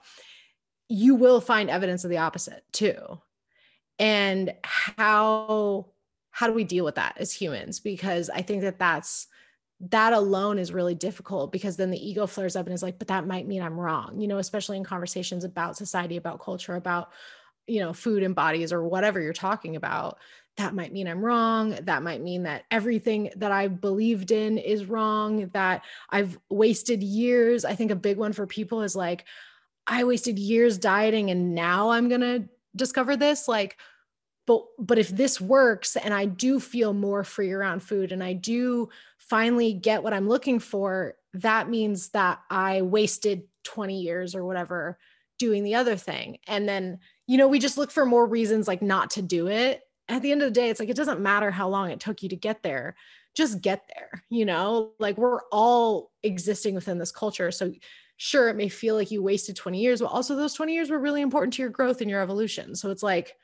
[0.87, 2.97] you will find evidence of the opposite too.
[3.99, 5.87] And how
[6.31, 7.79] how do we deal with that as humans?
[7.79, 9.27] Because I think that that's
[9.79, 13.07] that alone is really difficult because then the ego flares up and is like, but
[13.07, 17.11] that might mean I'm wrong, you know, especially in conversations about society, about culture, about,
[17.65, 20.17] you know, food and bodies or whatever you're talking about.
[20.57, 21.77] That might mean I'm wrong.
[21.83, 27.63] That might mean that everything that I believed in is wrong, that I've wasted years.
[27.63, 29.23] I think a big one for people is like,
[29.87, 33.47] I wasted years dieting and now I'm going to discover this.
[33.47, 33.77] Like,
[34.49, 38.33] but but if this works and i do feel more free around food and i
[38.33, 38.89] do
[39.29, 44.97] finally get what i'm looking for that means that i wasted 20 years or whatever
[45.39, 46.37] doing the other thing.
[46.47, 49.81] And then you know we just look for more reasons like not to do it.
[50.07, 52.21] At the end of the day it's like it doesn't matter how long it took
[52.21, 52.95] you to get there.
[53.35, 54.91] Just get there you know?
[54.99, 57.51] Like we're all existing within this culture.
[57.51, 57.71] So
[58.17, 60.99] sure it may feel like you wasted 20 years but also those 20 years were
[60.99, 62.75] really important to your growth and your evolution.
[62.75, 63.35] So it's like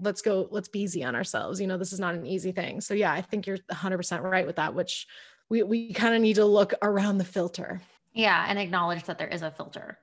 [0.00, 2.80] let's go let's be easy on ourselves you know this is not an easy thing.
[2.80, 5.06] So yeah i think you're 100% right with that which
[5.48, 7.80] we we kind of need to look around the filter.
[8.12, 9.98] Yeah and acknowledge that there is a filter.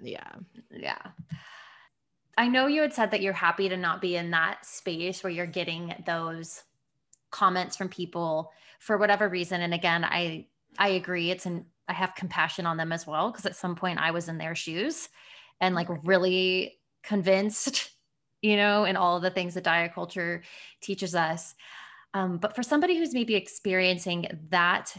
[0.00, 0.32] Yeah.
[0.70, 1.02] Yeah.
[2.38, 5.32] I know you had said that you're happy to not be in that space where
[5.32, 6.62] you're getting those
[7.30, 9.60] comments from people for whatever reason.
[9.60, 10.46] And again i
[10.78, 13.98] i agree it's an i have compassion on them as well because at some point
[13.98, 15.08] i was in their shoes
[15.60, 17.90] and like really convinced
[18.42, 20.42] you know, and all of the things that diet culture
[20.80, 21.54] teaches us.
[22.14, 24.94] Um, but for somebody who's maybe experiencing that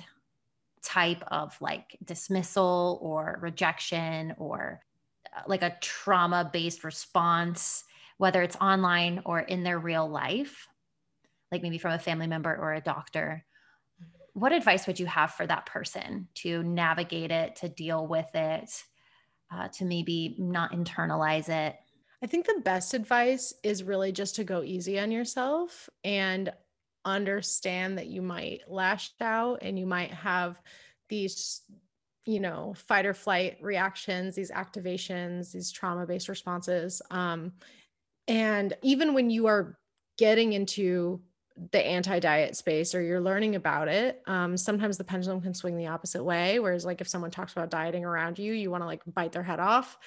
[0.82, 4.82] type of like dismissal or rejection or
[5.36, 7.84] uh, like a trauma based response,
[8.18, 10.68] whether it's online or in their real life,
[11.52, 13.44] like maybe from a family member or a doctor,
[14.34, 18.84] what advice would you have for that person to navigate it, to deal with it,
[19.54, 21.76] uh, to maybe not internalize it?
[22.24, 26.52] I think the best advice is really just to go easy on yourself and
[27.04, 30.62] understand that you might lash out and you might have
[31.10, 31.62] these
[32.26, 37.02] you know fight or flight reactions these activations these trauma based responses.
[37.10, 37.54] Um,
[38.28, 39.80] and even when you are
[40.18, 41.22] getting into
[41.72, 45.88] the anti-diet space or you're learning about it um, sometimes the pendulum can swing the
[45.88, 49.02] opposite way whereas like if someone talks about dieting around you you want to like
[49.08, 49.98] bite their head off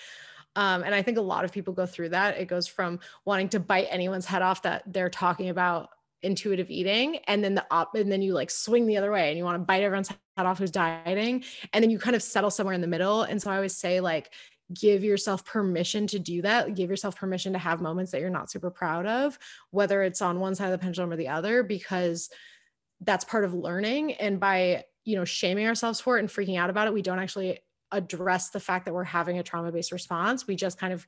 [0.57, 2.39] um, and i think a lot of people go through that.
[2.39, 5.91] It goes from wanting to bite anyone's head off that they're talking about
[6.25, 9.37] intuitive eating and then the op and then you like swing the other way and
[9.39, 12.51] you want to bite everyone's head off who's dieting and then you kind of settle
[12.51, 13.23] somewhere in the middle.
[13.23, 14.33] And so i always say like
[14.73, 16.75] give yourself permission to do that.
[16.75, 19.39] Give yourself permission to have moments that you're not super proud of
[19.71, 22.31] whether it's on one side of the pendulum or the other because
[23.03, 24.15] that's part of learning.
[24.15, 27.19] And by you know shaming ourselves for it and freaking out about it we don't
[27.19, 27.59] actually
[27.95, 30.47] address the fact that we're having a trauma based response.
[30.47, 31.07] We just kind of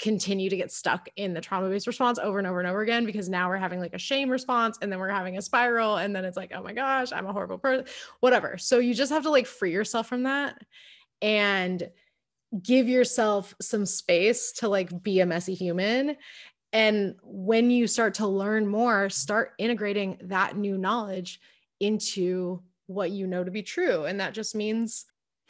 [0.00, 3.06] continue to get stuck in the trauma based response over and over and over again
[3.06, 6.16] because now we're having like a shame response and then we're having a spiral and
[6.16, 7.86] then it's like oh my gosh i'm a horrible person
[8.18, 8.58] whatever.
[8.58, 10.60] So you just have to like free yourself from that
[11.20, 11.88] and
[12.62, 16.16] give yourself some space to like be a messy human.
[16.72, 21.40] And when you start to learn more start integrating that new knowledge
[21.80, 24.04] into what you know to be true.
[24.04, 25.04] And that just means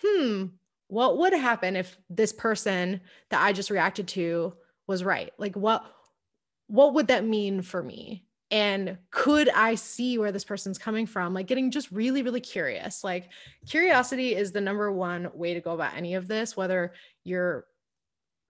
[0.04, 0.46] hmm
[0.92, 3.00] what would happen if this person
[3.30, 4.52] that I just reacted to
[4.86, 5.32] was right?
[5.38, 5.86] Like what
[6.66, 8.26] what would that mean for me?
[8.50, 11.32] And could I see where this person's coming from?
[11.32, 13.02] Like getting just really, really curious.
[13.02, 13.30] Like
[13.66, 16.92] curiosity is the number one way to go about any of this, whether
[17.24, 17.64] you're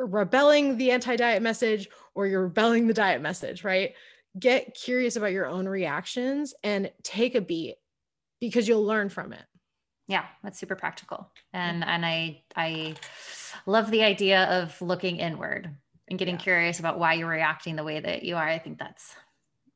[0.00, 3.94] rebelling the anti-diet message or you're rebelling the diet message, right?
[4.36, 7.76] Get curious about your own reactions and take a beat
[8.40, 9.44] because you'll learn from it
[10.08, 11.30] yeah that's super practical.
[11.52, 12.94] And and i i
[13.66, 15.70] love the idea of looking inward
[16.08, 16.42] and getting yeah.
[16.42, 18.46] curious about why you're reacting the way that you are.
[18.46, 19.14] I think that's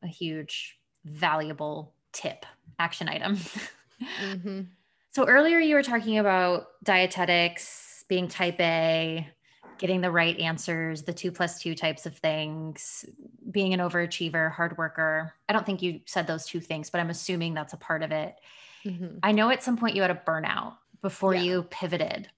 [0.02, 2.46] a huge valuable tip
[2.78, 3.38] action item.
[4.20, 4.60] Mm-hmm.
[5.12, 9.26] so earlier you were talking about dietetics being type a
[9.78, 13.06] getting the right answers the two plus two types of things
[13.50, 15.32] being an overachiever hard worker.
[15.48, 18.12] I don't think you said those two things but i'm assuming that's a part of
[18.12, 18.34] it
[18.86, 19.18] Mm-hmm.
[19.22, 21.42] I know at some point you had a burnout before yeah.
[21.42, 22.28] you pivoted.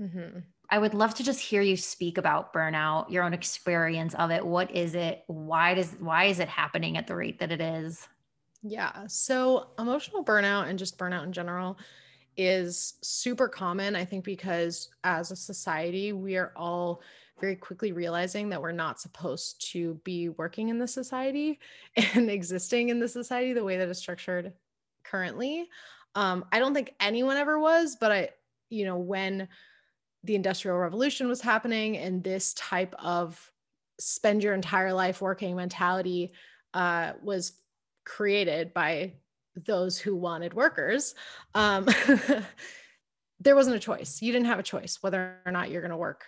[0.00, 0.40] Mm-hmm.
[0.68, 4.44] I would love to just hear you speak about burnout, your own experience of it.
[4.44, 5.24] What is it?
[5.26, 8.06] Why does why is it happening at the rate that it is?
[8.62, 9.06] Yeah.
[9.08, 11.78] So emotional burnout and just burnout in general
[12.36, 17.02] is super common, I think, because as a society, we are all
[17.40, 21.58] very quickly realizing that we're not supposed to be working in the society
[22.14, 24.52] and existing in the society the way that it's structured
[25.10, 25.68] currently.
[26.14, 28.28] Um, I don't think anyone ever was, but I,
[28.68, 29.48] you know, when
[30.24, 33.50] the Industrial Revolution was happening and this type of
[33.98, 36.32] spend your entire life working mentality
[36.74, 37.52] uh, was
[38.04, 39.14] created by
[39.66, 41.14] those who wanted workers,
[41.54, 41.86] um,
[43.40, 44.20] there wasn't a choice.
[44.20, 46.26] You didn't have a choice whether or not you're going to work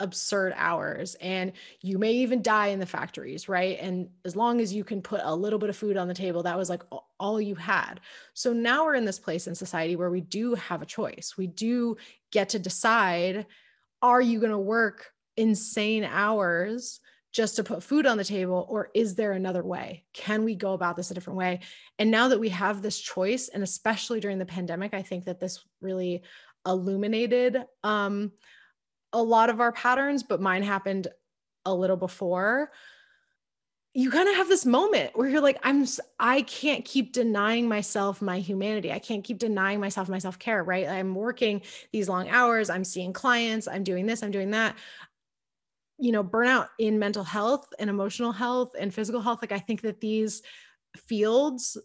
[0.00, 3.78] absurd hours and you may even die in the factories right?
[3.80, 6.42] And as long as you can put a little bit of food on the table
[6.42, 6.82] that was like
[7.18, 8.00] all you had.
[8.34, 11.34] So now we're in this place in society where we do have a choice.
[11.36, 11.96] We do
[12.30, 13.46] get to decide
[14.00, 17.00] are you going to work insane hours
[17.32, 20.04] just to put food on the table or is there another way?
[20.14, 21.60] Can we go about this a different way?
[21.98, 25.40] And now that we have this choice and especially during the pandemic i think that
[25.40, 26.22] this really
[26.66, 28.32] illuminated um,
[29.12, 31.08] a lot of our patterns, but mine happened
[31.64, 32.70] a little before.
[33.94, 35.86] You kind of have this moment where you're like, I'm,
[36.20, 38.92] I can't keep denying myself my humanity.
[38.92, 40.86] I can't keep denying myself my self care, right?
[40.86, 42.70] I'm working these long hours.
[42.70, 43.66] I'm seeing clients.
[43.66, 44.22] I'm doing this.
[44.22, 44.76] I'm doing that.
[45.98, 49.40] You know, burnout in mental health and emotional health and physical health.
[49.42, 50.42] Like, I think that these
[50.96, 51.76] fields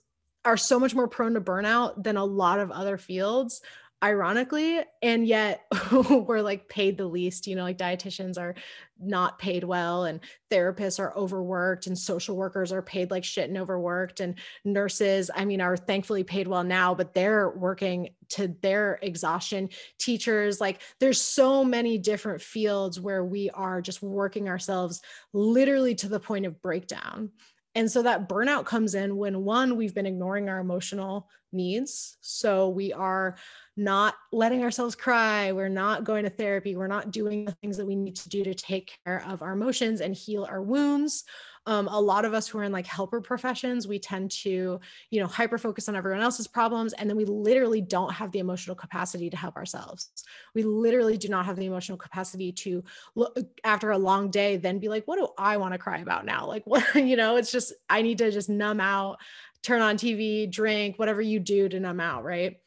[0.45, 3.61] are so much more prone to burnout than a lot of other fields
[4.03, 5.65] ironically and yet
[6.09, 8.53] we're like paid the least you know like dietitians are
[8.99, 10.19] not paid well and
[10.51, 14.35] therapists are overworked and social workers are paid like shit and overworked and
[14.65, 19.69] nurses i mean are thankfully paid well now but they're working to their exhaustion.
[19.99, 25.01] Teachers like there's so many different fields where we are just working ourselves
[25.33, 27.29] literally to the point of breakdown
[27.75, 32.17] and so that burnout comes in when one, we've been ignoring our emotional needs.
[32.21, 33.35] So we are
[33.75, 35.51] not letting ourselves cry.
[35.51, 36.75] We're not going to therapy.
[36.75, 39.53] We're not doing the things that we need to do to take care of our
[39.53, 41.23] emotions and heal our wounds
[41.65, 45.21] um, a lot of us who are in like helper professions we tend to you
[45.21, 48.75] know hyper focus on everyone else's problems and then we literally don't have the emotional
[48.75, 50.09] capacity to help ourselves.
[50.53, 52.83] We literally do not have the emotional capacity to
[53.15, 56.25] look after a long day then be like what do i want to cry about
[56.25, 56.47] now?
[56.47, 59.17] Like what you know it's just i need to just numb out
[59.61, 62.57] turn on tv drink whatever you do to numb out right?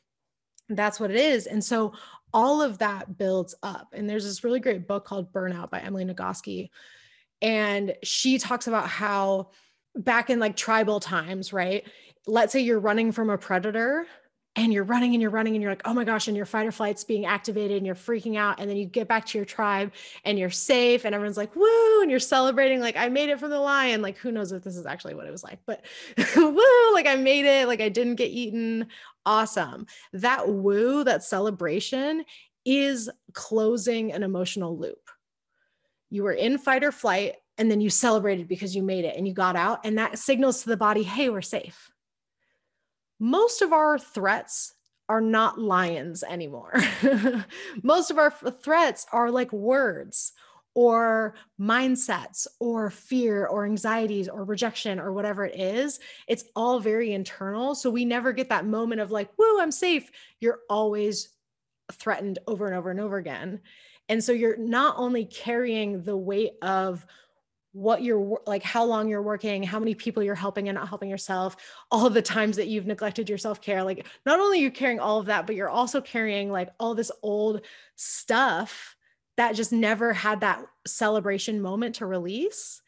[0.69, 1.93] That's what it is and so
[2.33, 6.05] all of that builds up and there's this really great book called burnout by emily
[6.05, 6.71] nagoski
[7.43, 9.51] and she talks about how
[9.95, 11.87] back in like tribal times, right?
[12.27, 14.07] Let's say you're running from a predator
[14.57, 16.67] and you're running and you're running and you're like, oh my gosh, and your fight
[16.67, 18.59] or flight's being activated and you're freaking out.
[18.59, 19.93] And then you get back to your tribe
[20.25, 23.51] and you're safe and everyone's like, woo, and you're celebrating, like, I made it from
[23.51, 24.01] the lion.
[24.01, 25.85] Like, who knows if this is actually what it was like, but
[26.37, 28.87] woo, like I made it, like I didn't get eaten.
[29.27, 29.87] Awesome.
[30.15, 32.25] That woo, that celebration
[32.65, 35.06] is closing an emotional loop
[36.11, 39.27] you were in fight or flight and then you celebrated because you made it and
[39.27, 41.91] you got out and that signals to the body hey we're safe.
[43.19, 44.75] Most of our threats
[45.09, 46.75] are not lions anymore.
[47.83, 50.33] Most of our threats are like words
[50.75, 55.99] or mindsets or fear or anxieties or rejection or whatever it is.
[56.29, 57.75] It's all very internal.
[57.75, 60.11] So we never get that moment of like woo i'm safe.
[60.41, 61.31] You're always
[61.93, 63.61] threatened over and over and over again
[64.09, 67.07] and so you're not only carrying the weight of
[67.73, 71.11] what you're like how long you're working how many people you're helping and not helping
[71.11, 71.57] yourself
[71.91, 75.21] all the times that you've neglected your self-care like not only are you carrying all
[75.21, 77.61] of that but you're also carrying like all this old
[77.95, 78.97] stuff
[79.37, 82.83] that just never had that celebration moment to release.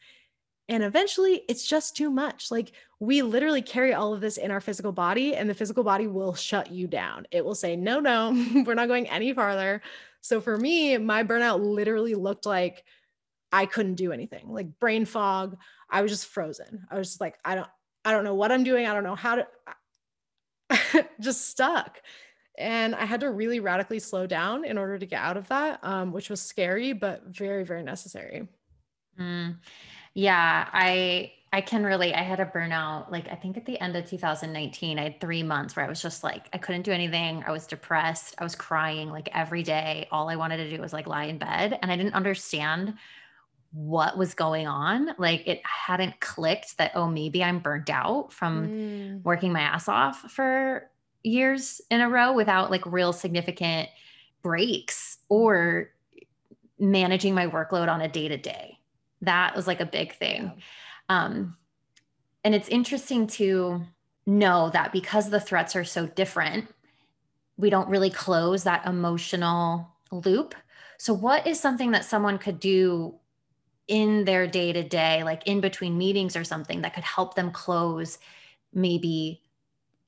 [0.67, 2.51] And eventually it's just too much.
[2.51, 6.05] Like we literally carry all of this in our physical body and the physical body
[6.05, 7.25] will shut you down.
[7.31, 8.31] It will say no no
[8.65, 9.81] we're not going any farther
[10.21, 12.83] so for me, my burnout literally looked like
[13.51, 15.57] I couldn't do anything, like brain fog.
[15.89, 16.85] I was just frozen.
[16.91, 17.67] I was just like, I don't,
[18.05, 18.85] I don't know what I'm doing.
[18.85, 19.47] I don't know how to,
[21.19, 22.01] just stuck.
[22.57, 25.79] And I had to really radically slow down in order to get out of that,
[25.81, 28.47] um, which was scary, but very, very necessary.
[29.19, 29.57] Mm.
[30.13, 32.13] Yeah, I I can relate.
[32.13, 35.41] I had a burnout, like I think at the end of 2019, I had three
[35.41, 37.43] months where I was just like, I couldn't do anything.
[37.45, 38.35] I was depressed.
[38.37, 40.07] I was crying like every day.
[40.11, 41.79] All I wanted to do was like lie in bed.
[41.81, 42.93] And I didn't understand
[43.71, 45.09] what was going on.
[45.17, 49.23] Like it hadn't clicked that, oh, maybe I'm burnt out from mm.
[49.23, 50.87] working my ass off for
[51.23, 53.89] years in a row without like real significant
[54.43, 55.89] breaks or
[56.77, 58.77] managing my workload on a day to day.
[59.21, 60.43] That was like a big thing.
[60.43, 60.63] Yeah
[61.09, 61.57] um,
[62.43, 63.83] and it's interesting to
[64.25, 66.67] know that because the threats are so different,
[67.57, 70.55] we don't really close that emotional loop.
[70.97, 73.15] So, what is something that someone could do
[73.87, 77.51] in their day to day, like in between meetings or something, that could help them
[77.51, 78.19] close
[78.71, 79.41] maybe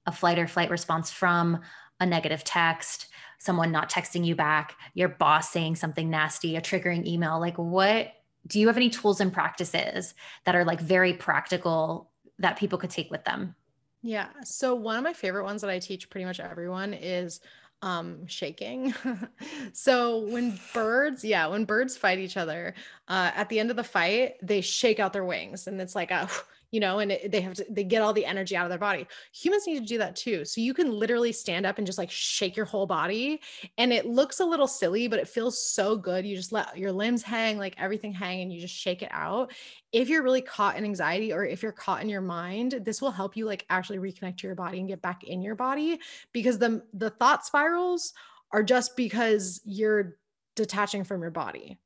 [0.05, 1.59] a flight or flight response from
[1.99, 3.07] a negative text,
[3.39, 7.39] someone not texting you back, your boss saying something nasty, a triggering email?
[7.39, 8.13] Like, what
[8.47, 10.13] do you have any tools and practices
[10.45, 13.55] that are like very practical that people could take with them?
[14.01, 14.27] Yeah.
[14.43, 17.39] So one of my favorite ones that I teach pretty much everyone is
[17.83, 18.93] um shaking
[19.73, 22.75] so when birds yeah when birds fight each other
[23.07, 26.11] uh at the end of the fight they shake out their wings and it's like
[26.11, 26.29] a
[26.71, 28.79] you know, and it, they have to, they get all the energy out of their
[28.79, 29.05] body.
[29.33, 30.45] Humans need to do that too.
[30.45, 33.41] So you can literally stand up and just like shake your whole body.
[33.77, 36.25] And it looks a little silly, but it feels so good.
[36.25, 39.51] You just let your limbs hang, like everything hang, and you just shake it out.
[39.91, 43.11] If you're really caught in anxiety or if you're caught in your mind, this will
[43.11, 45.99] help you like actually reconnect to your body and get back in your body
[46.31, 48.13] because the the thought spirals
[48.53, 50.17] are just because you're
[50.55, 51.77] detaching from your body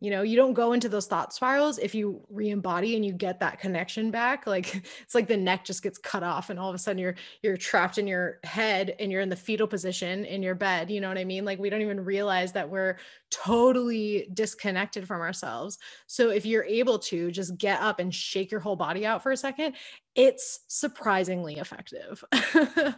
[0.00, 3.38] you know you don't go into those thought spirals if you re-embody and you get
[3.38, 6.74] that connection back like it's like the neck just gets cut off and all of
[6.74, 10.42] a sudden you're you're trapped in your head and you're in the fetal position in
[10.42, 11.44] your bed you know what i mean?
[11.44, 12.96] Like we don't even realize that we're
[13.30, 15.78] totally disconnected from ourselves.
[16.06, 19.32] So if you're able to just get up and shake your whole body out for
[19.32, 19.76] a second
[20.16, 22.24] it's surprisingly effective.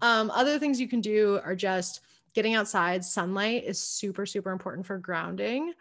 [0.00, 2.00] Um, other things you can do are just
[2.34, 5.72] getting outside, sunlight is super, super important for grounding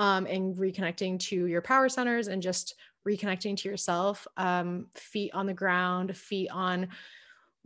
[0.00, 2.74] um, and reconnecting to your power centers and just
[3.06, 4.26] reconnecting to yourself.
[4.38, 6.88] Um, feet on the ground, feet on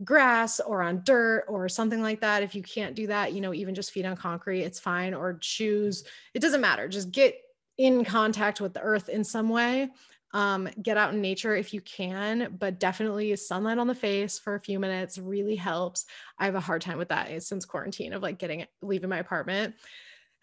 [0.03, 2.43] grass or on dirt or something like that.
[2.43, 5.37] If you can't do that, you know, even just feet on concrete, it's fine, or
[5.41, 6.89] shoes, it doesn't matter.
[6.89, 7.37] Just get
[7.77, 9.89] in contact with the earth in some way.
[10.33, 14.55] Um, get out in nature if you can, but definitely sunlight on the face for
[14.55, 16.05] a few minutes really helps.
[16.37, 19.75] I have a hard time with that since quarantine of like getting leaving my apartment.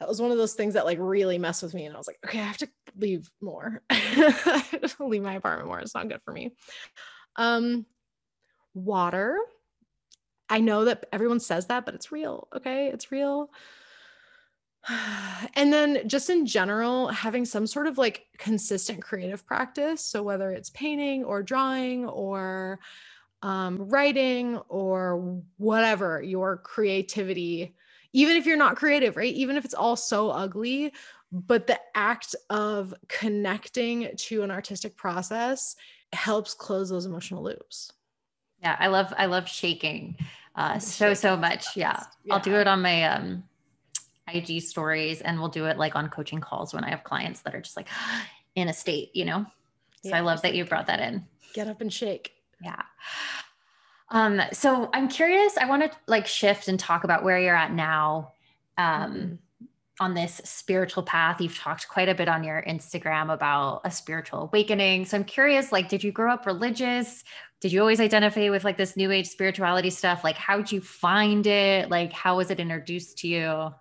[0.02, 1.84] That was one of those things that like really messed with me.
[1.84, 3.82] And I was like, okay, I have to leave more,
[4.98, 5.78] leave my apartment more.
[5.78, 6.50] It's not good for me.
[7.36, 7.86] Um,
[8.74, 9.38] water.
[10.48, 12.48] I know that everyone says that, but it's real.
[12.52, 12.88] Okay.
[12.88, 13.50] It's real.
[15.54, 20.04] And then just in general, having some sort of like consistent creative practice.
[20.04, 22.80] So whether it's painting or drawing or
[23.42, 27.76] um, writing or whatever your creativity,
[28.12, 29.32] even if you're not creative, right?
[29.32, 30.92] Even if it's all so ugly,
[31.32, 35.76] but the act of connecting to an artistic process
[36.12, 37.92] helps close those emotional loops.
[38.60, 40.16] Yeah, I love I love shaking
[40.54, 41.76] uh so so much.
[41.76, 42.02] Yeah.
[42.24, 42.34] yeah.
[42.34, 43.44] I'll do it on my um
[44.32, 47.54] IG stories and we'll do it like on coaching calls when I have clients that
[47.54, 47.88] are just like
[48.54, 49.46] in a state, you know.
[50.02, 51.24] So yeah, I love that you brought that in.
[51.54, 52.32] Get up and shake.
[52.62, 52.82] Yeah.
[54.12, 57.72] Um so I'm curious, I want to like shift and talk about where you're at
[57.72, 58.32] now.
[58.78, 59.34] Um mm-hmm
[60.02, 61.40] on this spiritual path.
[61.40, 65.04] You've talked quite a bit on your Instagram about a spiritual awakening.
[65.04, 67.22] So I'm curious, like, did you grow up religious?
[67.60, 70.24] Did you always identify with like this new age spirituality stuff?
[70.24, 71.88] Like, how'd you find it?
[71.88, 73.72] Like, how was it introduced to you?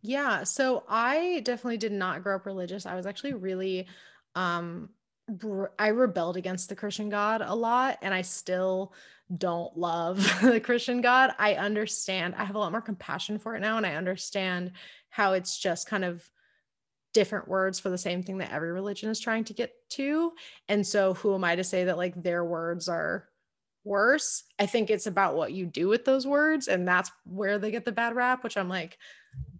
[0.00, 0.44] Yeah.
[0.44, 2.86] So I definitely did not grow up religious.
[2.86, 3.88] I was actually really,
[4.34, 4.88] um,
[5.78, 8.94] I rebelled against the Christian God a lot, and I still
[9.36, 11.34] don't love the Christian God.
[11.38, 14.72] I understand, I have a lot more compassion for it now, and I understand
[15.10, 16.28] how it's just kind of
[17.14, 20.32] different words for the same thing that every religion is trying to get to.
[20.68, 23.28] And so, who am I to say that like their words are
[23.84, 24.44] worse?
[24.58, 27.84] I think it's about what you do with those words, and that's where they get
[27.84, 28.98] the bad rap, which I'm like,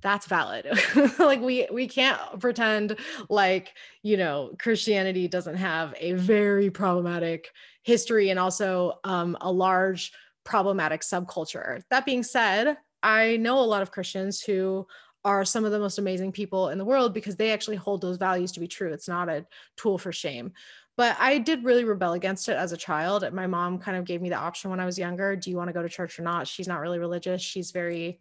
[0.00, 0.66] that's valid.
[1.18, 2.96] like we we can't pretend
[3.28, 7.50] like, you know, Christianity doesn't have a very problematic
[7.82, 10.12] history and also um, a large
[10.44, 11.82] problematic subculture.
[11.90, 14.86] That being said, I know a lot of Christians who
[15.24, 18.16] are some of the most amazing people in the world because they actually hold those
[18.16, 18.92] values to be true.
[18.92, 19.46] It's not a
[19.76, 20.52] tool for shame.
[20.96, 23.30] But I did really rebel against it as a child.
[23.32, 25.68] My mom kind of gave me the option when I was younger do you want
[25.68, 26.48] to go to church or not?
[26.48, 27.40] She's not really religious.
[27.40, 28.20] She's very,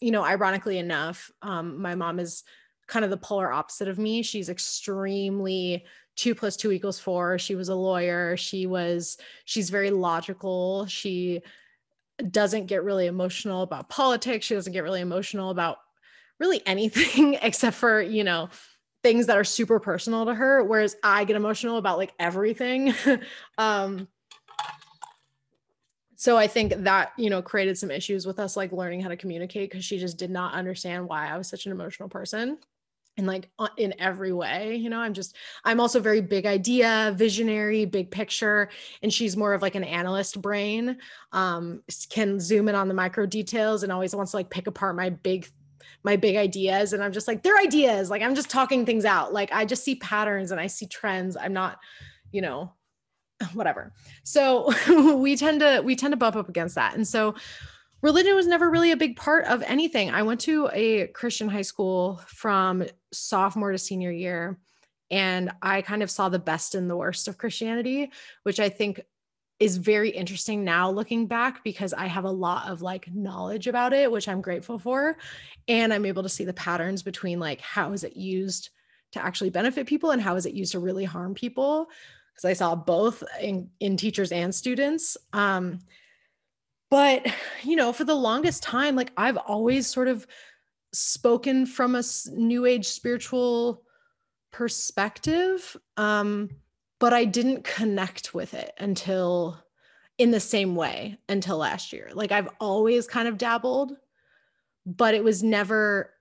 [0.00, 2.44] you know, ironically enough, um, my mom is
[2.86, 4.22] kind of the polar opposite of me.
[4.22, 5.84] She's extremely
[6.16, 7.38] two plus two equals four.
[7.38, 8.36] She was a lawyer.
[8.36, 10.86] She was, she's very logical.
[10.86, 11.42] She
[12.30, 14.46] doesn't get really emotional about politics.
[14.46, 15.78] She doesn't get really emotional about
[16.38, 18.48] really anything except for, you know,
[19.02, 20.64] things that are super personal to her.
[20.64, 22.94] Whereas I get emotional about like everything.
[23.58, 24.08] um,
[26.16, 29.16] so I think that, you know, created some issues with us like learning how to
[29.16, 32.58] communicate because she just did not understand why I was such an emotional person.
[33.18, 33.48] And like
[33.78, 38.68] in every way you know i'm just i'm also very big idea visionary big picture
[39.00, 40.98] and she's more of like an analyst brain
[41.32, 44.94] um can zoom in on the micro details and always wants to like pick apart
[44.96, 45.48] my big
[46.02, 46.92] my big ideas.
[46.92, 48.10] And i'm just like they're ideas.
[48.10, 49.32] Like i'm just talking things out.
[49.32, 51.36] Like i just see patterns and i see trends.
[51.36, 51.78] I'm not
[52.32, 52.72] you know
[53.54, 53.92] whatever
[54.24, 54.72] so
[55.16, 57.34] we tend to we tend to bump up against that and so
[58.02, 61.62] religion was never really a big part of anything i went to a christian high
[61.62, 64.58] school from sophomore to senior year
[65.10, 68.10] and i kind of saw the best and the worst of christianity
[68.42, 69.00] which i think
[69.58, 73.94] is very interesting now looking back because I have a lot of like knowledge about
[73.94, 75.16] it, which I'm grateful for.
[75.66, 78.70] And I'm able to see the patterns between like how is it used
[79.12, 81.88] to actually benefit people and how is it used to really harm people.
[82.36, 85.16] Because I saw both in, in teachers and students.
[85.32, 85.78] Um,
[86.90, 87.26] but,
[87.62, 90.26] you know, for the longest time, like I've always sort of
[90.92, 93.82] spoken from a new age spiritual
[94.52, 95.76] perspective.
[95.96, 96.50] Um,
[96.98, 99.58] but I didn't connect with it until
[100.18, 102.10] in the same way until last year.
[102.12, 103.96] Like I've always kind of dabbled,
[104.84, 106.12] but it was never,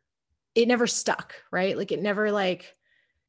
[0.54, 1.78] it never stuck, right?
[1.78, 2.74] Like it never like,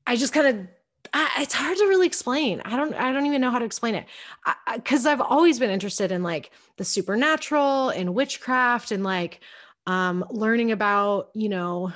[0.06, 0.68] I just kind of,
[1.12, 2.62] I, it's hard to really explain.
[2.64, 4.06] I don't, I don't even know how to explain it.
[4.44, 9.40] I, Cause I've always been interested in like the supernatural and witchcraft and like
[9.86, 11.92] um, learning about, you know,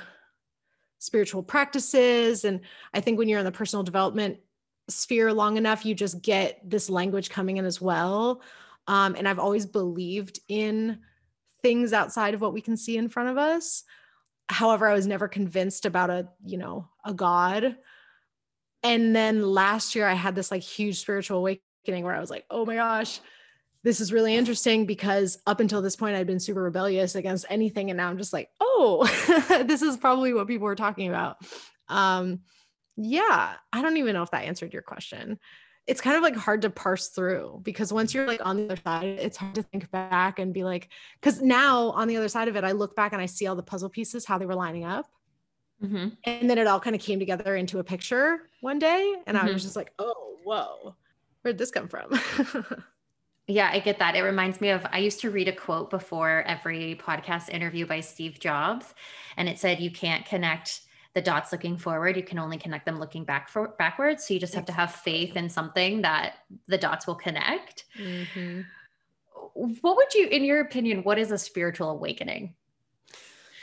[0.99, 2.45] spiritual practices.
[2.45, 2.61] And
[2.93, 4.37] I think when you're in the personal development
[4.87, 8.41] sphere long enough, you just get this language coming in as well.
[8.87, 10.99] Um, and I've always believed in
[11.61, 13.83] things outside of what we can see in front of us.
[14.49, 17.77] However, I was never convinced about a, you know, a God.
[18.83, 22.45] And then last year I had this like huge spiritual awakening where I was like,
[22.49, 23.19] oh my gosh,
[23.83, 27.89] this is really interesting because up until this point I'd been super rebellious against anything.
[27.89, 29.05] And now I'm just like, oh,
[29.65, 31.37] this is probably what people were talking about.
[31.87, 32.41] Um,
[32.97, 35.39] yeah, I don't even know if that answered your question
[35.87, 38.75] it's kind of like hard to parse through because once you're like on the other
[38.77, 42.47] side, it's hard to think back and be like, because now on the other side
[42.47, 44.55] of it, I look back and I see all the puzzle pieces, how they were
[44.55, 45.07] lining up.
[45.83, 46.09] Mm-hmm.
[46.23, 49.15] And then it all kind of came together into a picture one day.
[49.25, 49.47] And mm-hmm.
[49.47, 49.67] I was mm-hmm.
[49.67, 50.95] just like, oh, whoa,
[51.41, 52.19] where'd this come from?
[53.47, 54.15] yeah, I get that.
[54.15, 58.01] It reminds me of I used to read a quote before every podcast interview by
[58.01, 58.93] Steve Jobs,
[59.37, 60.81] and it said, You can't connect
[61.13, 64.39] the dots looking forward you can only connect them looking back for backwards so you
[64.39, 66.35] just have to have faith in something that
[66.67, 68.61] the dots will connect mm-hmm.
[69.81, 72.53] what would you in your opinion what is a spiritual awakening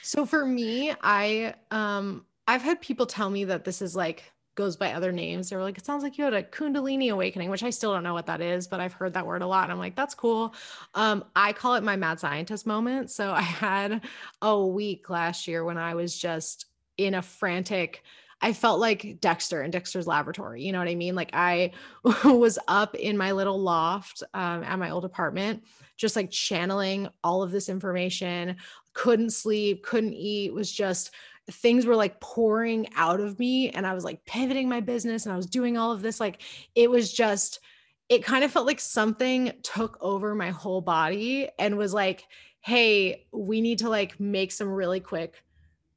[0.08, 4.76] so for me i um i've had people tell me that this is like goes
[4.76, 5.48] by other names.
[5.48, 8.02] They were like, it sounds like you had a Kundalini awakening, which I still don't
[8.02, 9.70] know what that is, but I've heard that word a lot.
[9.70, 10.52] I'm like, that's cool.
[10.94, 13.12] Um, I call it my mad scientist moment.
[13.12, 14.04] So I had
[14.42, 16.66] a week last year when I was just
[16.98, 18.02] in a frantic
[18.40, 20.62] I felt like Dexter in Dexter's laboratory.
[20.62, 21.14] You know what I mean?
[21.16, 21.72] Like I
[22.24, 25.64] was up in my little loft um, at my old apartment,
[25.98, 28.56] just like channeling all of this information,
[28.94, 31.10] couldn't sleep, couldn't eat, was just
[31.50, 33.70] things were like pouring out of me.
[33.70, 36.20] And I was like pivoting my business and I was doing all of this.
[36.20, 36.42] Like
[36.74, 37.60] it was just,
[38.08, 42.24] it kind of felt like something took over my whole body and was like,
[42.60, 45.42] hey, we need to like make some really quick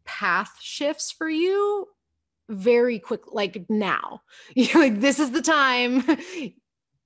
[0.03, 1.87] path shifts for you
[2.49, 4.21] very quick like now
[4.55, 6.03] you're like this is the time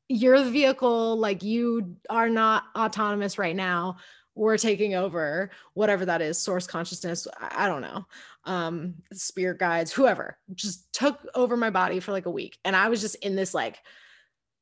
[0.08, 3.98] you're the vehicle like you are not autonomous right now
[4.36, 8.06] we're taking over whatever that is source consciousness i don't know
[8.44, 12.90] um spirit guides whoever just took over my body for like a week and i
[12.90, 13.80] was just in this like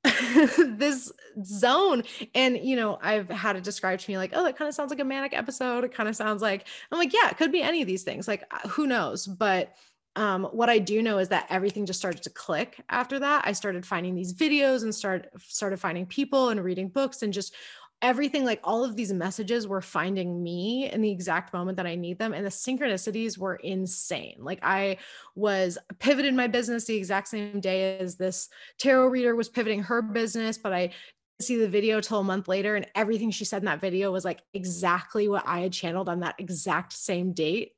[0.58, 1.12] this
[1.44, 2.04] zone.
[2.36, 4.90] And, you know, I've had it described to me like, oh, that kind of sounds
[4.90, 5.84] like a manic episode.
[5.84, 8.28] It kind of sounds like, I'm like, yeah, it could be any of these things.
[8.28, 9.26] Like, uh, who knows?
[9.26, 9.74] But
[10.16, 13.44] um, what I do know is that everything just started to click after that.
[13.46, 17.56] I started finding these videos and started started finding people and reading books and just
[18.04, 21.96] everything like all of these messages were finding me in the exact moment that I
[21.96, 22.34] need them.
[22.34, 24.36] And the synchronicities were insane.
[24.40, 24.98] Like I
[25.36, 30.02] was pivoted my business the exact same day as this tarot reader was pivoting her
[30.02, 30.92] business, but I
[31.40, 34.26] see the video till a month later and everything she said in that video was
[34.26, 37.72] like exactly what I had channeled on that exact same date.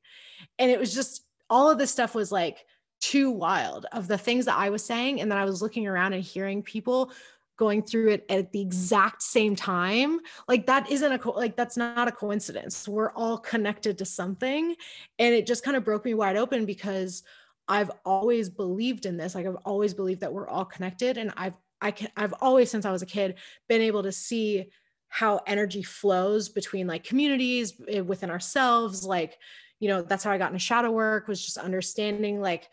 [0.58, 2.66] And it was just all of this stuff was like
[3.02, 5.22] too wild of the things that I was saying.
[5.22, 7.12] And then I was looking around and hearing people
[7.58, 10.20] going through it at the exact same time.
[10.48, 12.88] Like that isn't a co- like that's not a coincidence.
[12.88, 14.76] We're all connected to something.
[15.20, 17.24] And it just kind of broke me wide open because
[17.68, 19.36] i've always believed in this.
[19.36, 21.18] Like i've always believed that we're all connected.
[21.18, 23.36] And i've i can i've always since i was a kid
[23.68, 24.70] been able to see
[25.10, 29.38] how energy flows between like communities eh, within ourselves like
[29.86, 32.70] you know that's how i got into shadow work was just understanding like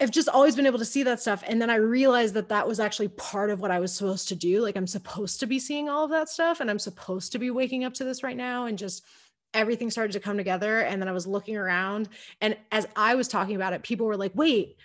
[0.00, 1.44] I've just always been able to see that stuff.
[1.46, 4.34] And then I realized that that was actually part of what I was supposed to
[4.34, 4.60] do.
[4.60, 7.50] Like, I'm supposed to be seeing all of that stuff and I'm supposed to be
[7.50, 8.66] waking up to this right now.
[8.66, 9.04] And just
[9.54, 10.80] everything started to come together.
[10.80, 12.08] And then I was looking around.
[12.40, 14.76] And as I was talking about it, people were like, wait,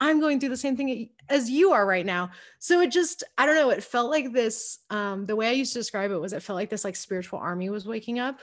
[0.00, 2.30] I'm going through the same thing as you are right now.
[2.58, 4.78] So it just, I don't know, it felt like this.
[4.90, 7.38] Um, the way I used to describe it was it felt like this like spiritual
[7.38, 8.40] army was waking up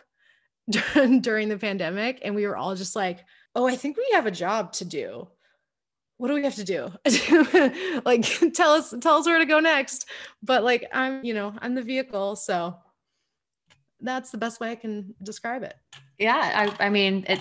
[1.22, 2.22] during the pandemic.
[2.24, 5.28] And we were all just like, oh, I think we have a job to do.
[6.17, 6.91] What do we have to do?
[8.05, 10.07] Like tell us tell us where to go next.
[10.43, 12.76] But like i'm you know i'm the vehicle so
[13.99, 15.74] that's the best way i can describe it.
[16.19, 17.39] Yeah i, I mean it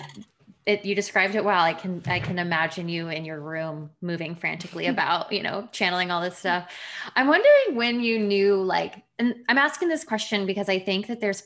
[0.65, 1.63] it you described it well.
[1.63, 6.09] I can i can imagine you in your room moving frantically about you know channeling
[6.09, 6.71] all this stuff.
[7.15, 11.19] I'm wondering when you knew like and i'm asking this question because i think that
[11.19, 11.43] there's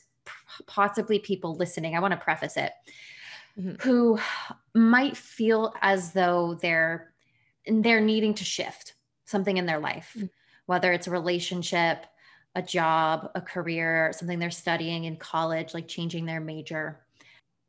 [0.67, 2.71] possibly people listening i want to preface it
[3.59, 3.75] mm-hmm.
[3.81, 4.19] who
[4.73, 7.13] might feel as though they're
[7.67, 8.93] they're needing to shift
[9.25, 10.27] something in their life, mm-hmm.
[10.67, 12.05] whether it's a relationship,
[12.53, 17.01] a job, a career, something they're studying in college, like changing their major.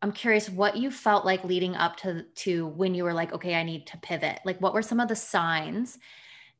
[0.02, 3.54] I'm curious what you felt like leading up to to when you were like, okay,
[3.54, 4.40] I need to pivot.
[4.44, 5.98] Like what were some of the signs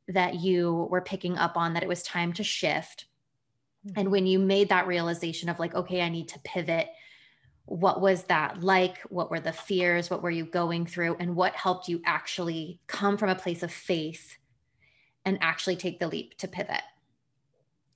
[0.07, 3.05] that you were picking up on that it was time to shift?
[3.87, 3.99] Mm-hmm.
[3.99, 6.89] And when you made that realization of like, okay, I need to pivot,
[7.65, 8.99] what was that like?
[9.09, 10.09] What were the fears?
[10.09, 11.17] What were you going through?
[11.19, 14.37] And what helped you actually come from a place of faith
[15.25, 16.81] and actually take the leap to pivot?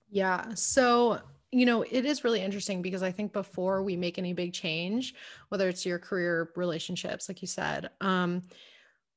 [0.10, 0.54] Yeah.
[0.56, 1.22] So
[1.52, 5.14] you know, it is really interesting because I think before we make any big change,
[5.50, 8.44] whether it's your career relationships, like you said, um,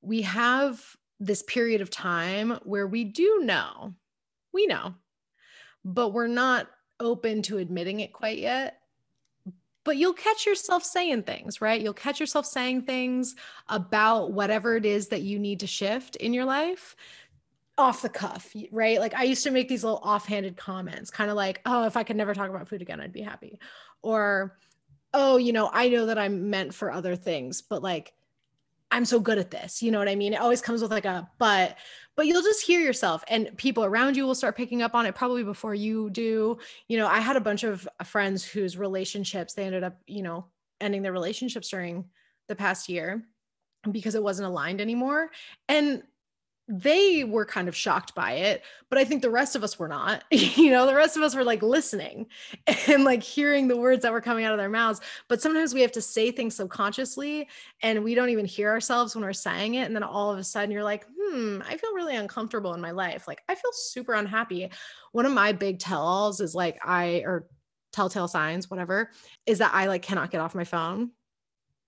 [0.03, 0.85] we have
[1.21, 3.95] this period of time where we do know,
[4.53, 4.95] we know,
[5.85, 6.69] but we're not
[7.01, 8.81] open to admitting it quite yet.
[9.85, 11.81] But you'll catch yourself saying things, right?
[11.81, 13.35] You'll catch yourself saying things
[13.69, 16.97] about whatever it is that you need to shift in your life
[17.77, 18.99] off the cuff, right?
[18.99, 22.03] Like I used to make these little offhanded comments, kind of like, oh, if I
[22.03, 23.59] could never talk about food again, I'd be happy.
[24.01, 24.57] Or,
[25.13, 28.15] oh, you know, I know that I'm meant for other things, but like,
[28.95, 29.83] I'm so good at this.
[29.83, 30.35] You know what I mean?
[30.35, 31.77] It always comes with like a but,
[32.15, 35.17] but you'll just hear yourself and people around you will start picking up on it
[35.17, 36.59] probably before you do.
[36.87, 40.47] You know, I had a bunch of friends whose relationships, they ended up, you know,
[40.81, 42.05] ending their relationships during
[42.47, 43.25] the past year
[43.91, 45.33] because it wasn't aligned anymore.
[45.69, 46.05] And
[46.67, 49.89] they were kind of shocked by it but i think the rest of us were
[49.89, 50.25] not.
[50.55, 52.27] You know the rest of us were like listening
[52.89, 55.83] and like hearing the words that were coming out of their mouths but sometimes we
[55.83, 57.49] have to say things subconsciously
[57.83, 60.45] and we don't even hear ourselves when we're saying it and then all of a
[60.45, 63.29] sudden you're like hmm i feel really uncomfortable in my life.
[63.29, 64.71] Like i feel super unhappy.
[65.13, 67.47] One of my big tell-alls is like i or
[67.93, 69.11] telltale signs whatever
[69.47, 71.11] is that i like cannot get off my phone.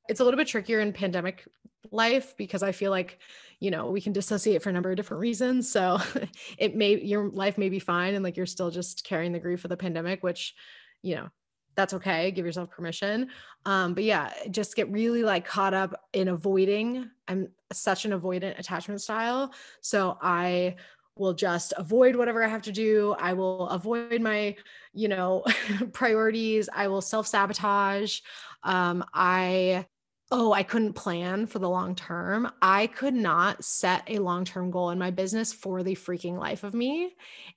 [0.08, 1.44] It's a little bit trickier in pandemic
[1.92, 3.18] life because I feel like,
[3.60, 5.70] you know, we can dissociate for a number of different reasons.
[5.70, 5.98] So
[6.58, 9.64] it may, your life may be fine and like you're still just carrying the grief
[9.64, 10.54] of the pandemic, which,
[11.02, 11.28] you know,
[11.74, 12.30] that's okay.
[12.30, 13.28] Give yourself permission.
[13.64, 17.10] Um, but yeah, just get really like caught up in avoiding.
[17.28, 19.52] I'm such an avoidant attachment style.
[19.82, 20.76] So I
[21.16, 23.14] will just avoid whatever I have to do.
[23.18, 24.56] I will avoid my,
[24.92, 25.44] you know,
[25.92, 26.68] priorities.
[26.72, 28.20] I will self sabotage.
[28.62, 29.86] Um, I
[30.32, 32.50] oh, I couldn't plan for the long term.
[32.60, 36.64] I could not set a long term goal in my business for the freaking life
[36.64, 37.14] of me.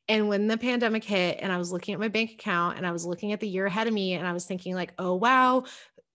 [0.08, 2.92] And when the pandemic hit and I was looking at my bank account and I
[2.92, 5.64] was looking at the year ahead of me and I was thinking, like, oh, wow,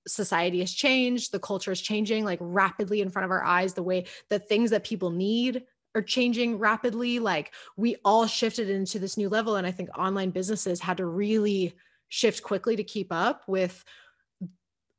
[0.07, 3.83] society has changed, the culture is changing like rapidly in front of our eyes, the
[3.83, 5.65] way the things that people need
[5.97, 7.19] are changing rapidly.
[7.19, 9.57] Like, we all shifted into this new level.
[9.57, 11.75] And I think online businesses had to really
[12.09, 13.85] shift quickly to keep up with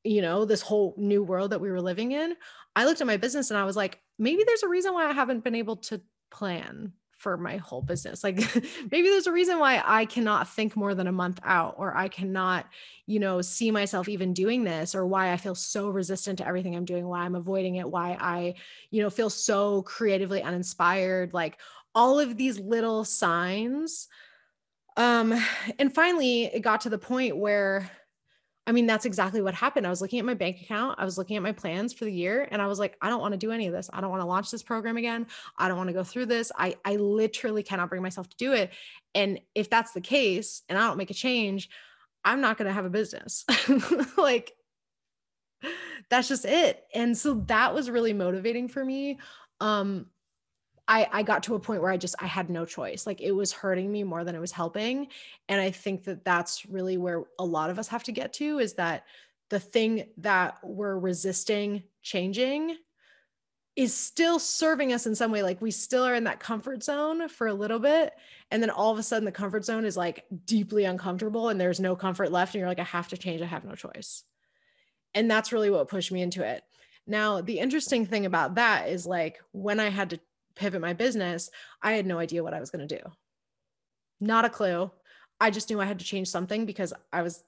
[0.05, 2.35] you know, this whole new world that we were living in,
[2.75, 5.13] I looked at my business and I was like, maybe there's a reason why I
[5.13, 6.01] haven't been able to
[6.31, 8.23] plan for my whole business.
[8.23, 8.35] Like
[8.91, 12.07] maybe there's a reason why I cannot think more than a month out or I
[12.07, 12.67] cannot,
[13.07, 16.75] you know, see myself even doing this or why I feel so resistant to everything
[16.75, 18.55] I'm doing, why I'm avoiding it, why I,
[18.91, 21.59] you know, feel so creatively uninspired, like
[21.95, 24.07] all of these little signs.
[24.97, 25.33] Um
[25.79, 27.89] and finally it got to the point where
[28.67, 29.85] I mean, that's exactly what happened.
[29.85, 32.11] I was looking at my bank account, I was looking at my plans for the
[32.11, 33.89] year, and I was like, I don't want to do any of this.
[33.93, 35.27] I don't want to launch this program again.
[35.57, 36.51] I don't want to go through this.
[36.57, 38.71] I, I literally cannot bring myself to do it.
[39.13, 41.69] And if that's the case and I don't make a change,
[42.23, 43.45] I'm not going to have a business.
[44.17, 44.53] like,
[46.09, 46.83] that's just it.
[46.93, 49.19] And so that was really motivating for me.
[49.61, 50.07] Um,
[50.87, 53.07] I, I got to a point where I just I had no choice.
[53.07, 55.07] Like it was hurting me more than it was helping.
[55.49, 58.59] And I think that that's really where a lot of us have to get to
[58.59, 59.05] is that
[59.49, 62.77] the thing that we're resisting changing
[63.75, 65.43] is still serving us in some way.
[65.43, 68.13] Like we still are in that comfort zone for a little bit.
[68.49, 71.79] And then all of a sudden the comfort zone is like deeply uncomfortable and there's
[71.79, 72.53] no comfort left.
[72.53, 73.41] And you're like, I have to change.
[73.41, 74.23] I have no choice.
[75.13, 76.63] And that's really what pushed me into it.
[77.07, 80.19] Now, the interesting thing about that is like when I had to
[80.55, 81.49] pivot my business,
[81.81, 83.03] I had no idea what I was going to do.
[84.19, 84.91] Not a clue.
[85.39, 87.43] I just knew I had to change something because I was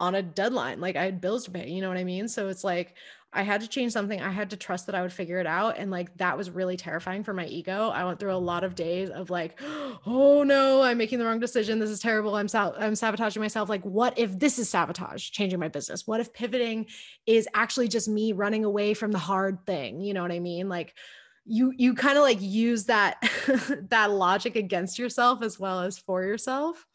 [0.00, 0.80] on a deadline.
[0.80, 2.28] Like I had bills to pay, you know what I mean?
[2.28, 2.94] So it's like
[3.32, 4.20] I had to change something.
[4.20, 5.76] I had to trust that I would figure it out.
[5.76, 7.88] And like that was really terrifying for my ego.
[7.88, 9.60] I went through a lot of days of like,
[10.06, 11.78] oh no, I'm making the wrong decision.
[11.80, 12.36] This is terrible.
[12.36, 13.68] I'm I'm sabotaging myself.
[13.68, 16.06] Like, what if this is sabotage, changing my business?
[16.06, 16.86] What if pivoting
[17.26, 20.00] is actually just me running away from the hard thing?
[20.00, 20.68] You know what I mean?
[20.68, 20.94] Like,
[21.44, 23.22] you you kind of like use that
[23.90, 26.86] that logic against yourself as well as for yourself.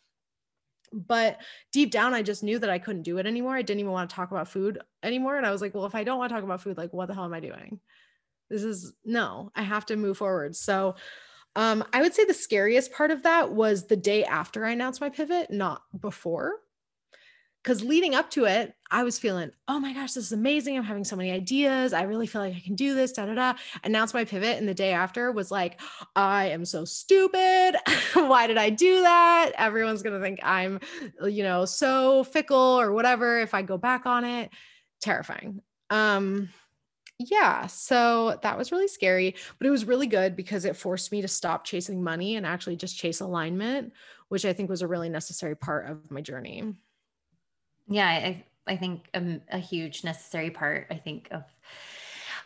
[0.92, 1.38] But
[1.72, 3.56] deep down i just knew that i couldn't do it anymore.
[3.56, 5.38] I didn't even want to talk about food anymore.
[5.38, 7.08] And i was like well if i don't want to talk about food like what
[7.08, 7.80] the hell am i doing?
[8.50, 10.56] This is no i have to move forward.
[10.56, 10.96] So
[11.56, 15.02] um, i would say the scariest part of that was the day after i announced
[15.02, 16.54] my pivot not before
[17.64, 20.78] because leading up to it, I was feeling, oh my gosh, this is amazing.
[20.78, 21.94] I'm having so many ideas.
[21.94, 23.12] I really feel like I can do this.
[23.12, 23.54] Da da da.
[23.84, 25.80] Announced my pivot, and the day after was like,
[26.16, 27.76] I am so stupid.
[28.14, 29.52] Why did I do that?
[29.58, 30.80] Everyone's gonna think I'm,
[31.24, 34.50] you know, so fickle or whatever if I go back on it.
[35.02, 35.62] Terrifying.
[35.90, 36.50] Um,
[37.20, 41.22] Yeah, so that was really scary, but it was really good because it forced me
[41.22, 43.92] to stop chasing money and actually just chase alignment,
[44.30, 46.76] which I think was a really necessary part of my journey.
[47.90, 50.88] Yeah, I I think um, a huge necessary part.
[50.90, 51.44] I think of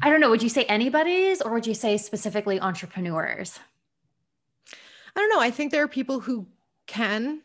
[0.02, 0.30] I don't know.
[0.30, 3.60] Would you say anybody's, or would you say specifically entrepreneurs?
[5.16, 5.40] I don't know.
[5.40, 6.48] I think there are people who
[6.88, 7.42] can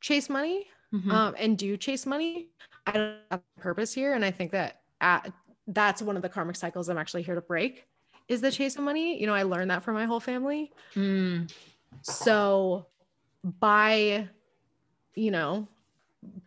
[0.00, 1.10] chase money mm-hmm.
[1.10, 2.48] um, and do chase money.
[2.86, 5.32] I don't have a purpose here, and I think that at,
[5.68, 7.86] that's one of the karmic cycles I'm actually here to break.
[8.28, 9.18] Is the chase of money?
[9.18, 10.70] You know, I learned that from my whole family.
[10.94, 11.50] Mm.
[12.02, 12.86] So
[13.42, 14.28] by,
[15.14, 15.66] you know,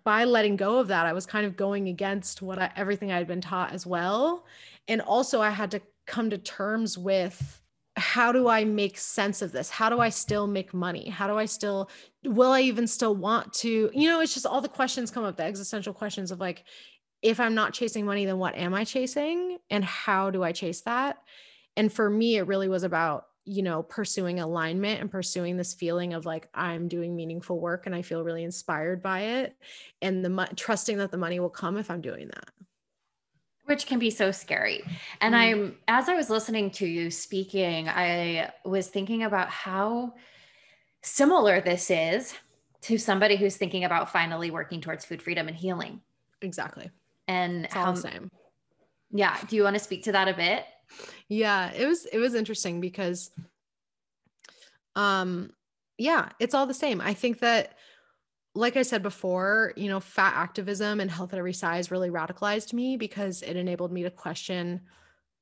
[0.04, 3.18] by letting go of that, I was kind of going against what I, everything I
[3.18, 4.46] had been taught as well.
[4.88, 7.62] And also, I had to come to terms with
[7.98, 9.70] how do I make sense of this?
[9.70, 11.10] How do I still make money?
[11.10, 11.90] How do I still,
[12.24, 13.92] will I even still want to?
[13.94, 16.64] You know, it's just all the questions come up, the existential questions of like,
[17.22, 19.58] if I'm not chasing money, then what am I chasing?
[19.70, 21.18] And how do I chase that?
[21.78, 26.14] And for me, it really was about you know, pursuing alignment and pursuing this feeling
[26.14, 29.56] of like I'm doing meaningful work and I feel really inspired by it
[30.02, 32.50] and the mo- trusting that the money will come if I'm doing that.
[33.66, 34.84] Which can be so scary.
[35.22, 35.38] And mm.
[35.38, 40.14] I'm as I was listening to you speaking, I was thinking about how
[41.02, 42.34] similar this is
[42.82, 46.02] to somebody who's thinking about finally working towards food freedom and healing.
[46.42, 46.90] Exactly.
[47.28, 48.32] And it's how, the same.
[49.12, 49.38] Yeah.
[49.48, 50.66] Do you want to speak to that a bit?
[51.28, 53.32] Yeah it was it was interesting because
[54.96, 55.52] um
[55.98, 57.76] yeah it's all the same i think that
[58.54, 62.74] like i said before you know fat activism and health at every size really radicalized
[62.74, 64.82] me because it enabled me to question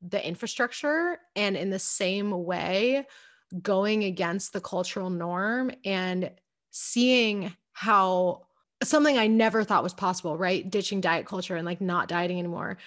[0.01, 3.05] the infrastructure and in the same way
[3.61, 6.31] going against the cultural norm and
[6.71, 8.45] seeing how
[8.83, 10.69] something I never thought was possible, right?
[10.69, 12.77] Ditching diet culture and like not dieting anymore.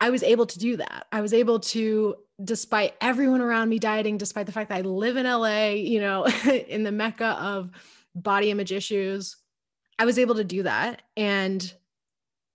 [0.00, 1.06] I was able to do that.
[1.12, 5.16] I was able to, despite everyone around me dieting, despite the fact that I live
[5.16, 6.26] in LA, you know,
[6.68, 7.70] in the mecca of
[8.14, 9.36] body image issues,
[9.98, 11.02] I was able to do that.
[11.16, 11.72] And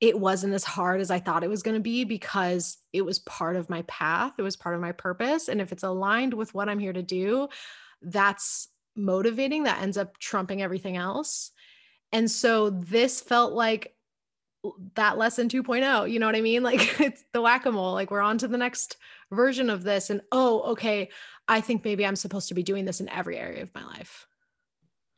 [0.02, 3.20] it wasn't as hard as I thought it was going to be because it was
[3.20, 4.34] part of my path.
[4.38, 5.50] It was part of my purpose.
[5.50, 7.50] And if it's aligned with what I'm here to do,
[8.02, 9.64] that's motivating.
[9.64, 11.52] That ends up trumping everything else.
[12.12, 13.94] And so this felt like
[14.96, 18.38] that lesson 2.0 you know what i mean like it's the whack-a-mole like we're on
[18.38, 18.98] to the next
[19.32, 21.10] version of this and oh okay
[21.48, 24.28] i think maybe i'm supposed to be doing this in every area of my life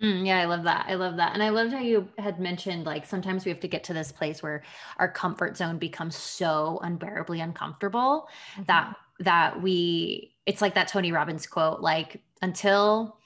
[0.02, 2.86] mm, yeah i love that i love that and i loved how you had mentioned
[2.86, 4.64] like sometimes we have to get to this place where
[4.98, 8.64] our comfort zone becomes so unbearably uncomfortable mm-hmm.
[8.68, 13.18] that that we it's like that tony robbins quote like until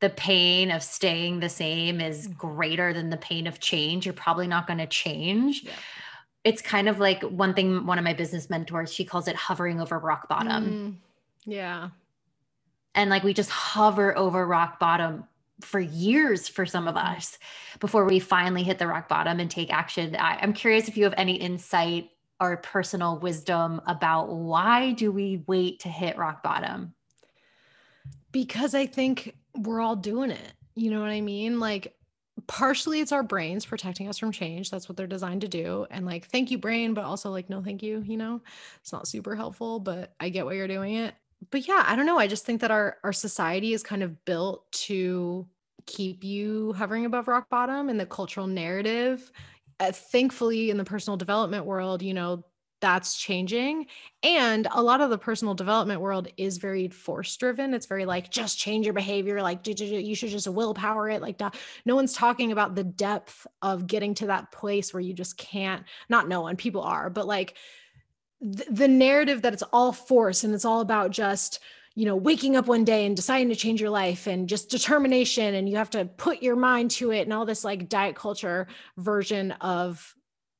[0.00, 2.36] the pain of staying the same is mm.
[2.36, 5.64] greater than the pain of change, you're probably not going to change.
[5.64, 5.72] Yeah.
[6.44, 9.80] It's kind of like one thing, one of my business mentors, she calls it hovering
[9.80, 10.64] over rock bottom.
[10.64, 10.94] Mm,
[11.44, 11.88] yeah.
[12.94, 15.24] And like we just hover over rock bottom
[15.60, 17.16] for years for some of mm.
[17.16, 17.38] us
[17.80, 20.14] before we finally hit the rock bottom and take action.
[20.16, 25.42] I, I'm curious if you have any insight or personal wisdom about why do we
[25.48, 26.94] wait to hit rock bottom?
[28.30, 30.52] Because I think we're all doing it.
[30.74, 31.60] You know what I mean?
[31.60, 31.94] Like,
[32.46, 34.70] partially it's our brains protecting us from change.
[34.70, 35.86] That's what they're designed to do.
[35.90, 38.02] And like, thank you, brain, but also like, no, thank you.
[38.06, 38.40] You know,
[38.80, 41.14] it's not super helpful, but I get why you're doing it.
[41.50, 42.18] But yeah, I don't know.
[42.18, 45.46] I just think that our our society is kind of built to
[45.86, 49.30] keep you hovering above rock bottom and the cultural narrative.
[49.80, 52.44] Uh, thankfully, in the personal development world, you know,
[52.80, 53.86] that's changing
[54.22, 57.74] and a lot of the personal development world is very force driven.
[57.74, 61.40] It's very like just change your behavior like you should just willpower it like
[61.84, 65.84] no one's talking about the depth of getting to that place where you just can't
[66.08, 67.56] not no one people are but like
[68.40, 71.60] the narrative that it's all force and it's all about just
[71.94, 75.54] you know waking up one day and deciding to change your life and just determination
[75.54, 78.68] and you have to put your mind to it and all this like diet culture
[78.96, 80.14] version of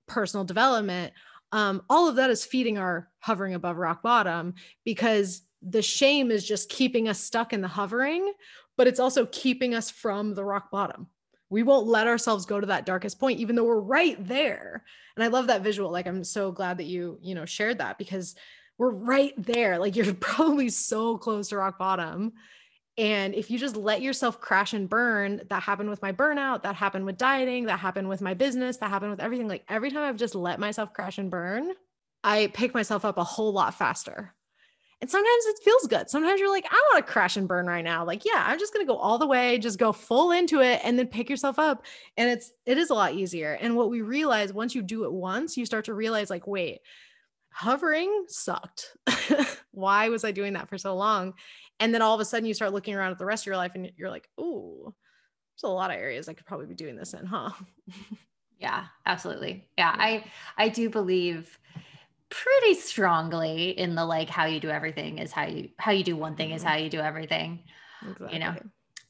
[0.09, 1.13] personal development
[1.53, 6.47] um, all of that is feeding our hovering above rock bottom because the shame is
[6.47, 8.33] just keeping us stuck in the hovering,
[8.77, 11.09] but it's also keeping us from the rock bottom.
[11.51, 14.85] We won't let ourselves go to that darkest point, even though we're right there.
[15.17, 15.91] And I love that visual.
[15.91, 18.37] Like, I'm so glad that you, you know, shared that because
[18.77, 19.79] we're right there.
[19.79, 22.35] Like, you're probably so close to rock bottom.
[22.99, 26.75] And if you just let yourself crash and burn, that happened with my burnout, that
[26.75, 29.47] happened with dieting, that happened with my business, that happened with everything.
[29.47, 31.73] Like every time I've just let myself crash and burn,
[32.25, 34.35] I pick myself up a whole lot faster.
[35.01, 36.11] And sometimes it feels good.
[36.11, 38.05] Sometimes you're like, I want to crash and burn right now.
[38.05, 40.81] Like, yeah, I'm just going to go all the way, just go full into it
[40.83, 41.85] and then pick yourself up.
[42.17, 43.53] And it's, it is a lot easier.
[43.61, 46.81] And what we realize once you do it once, you start to realize, like, wait,
[47.53, 48.97] hovering sucked.
[49.71, 51.35] Why was I doing that for so long?
[51.81, 53.57] And then all of a sudden you start looking around at the rest of your
[53.57, 54.95] life and you're like, oh,
[55.55, 57.51] there's a lot of areas I could probably be doing this in, huh?
[58.59, 59.69] yeah, absolutely.
[59.77, 60.25] Yeah, I
[60.57, 61.59] I do believe
[62.31, 66.17] pretty strongly in the like how you do everything is how you how you do
[66.17, 66.71] one thing is mm-hmm.
[66.71, 67.61] how you do everything.
[68.03, 68.33] Exactly.
[68.33, 68.55] You know.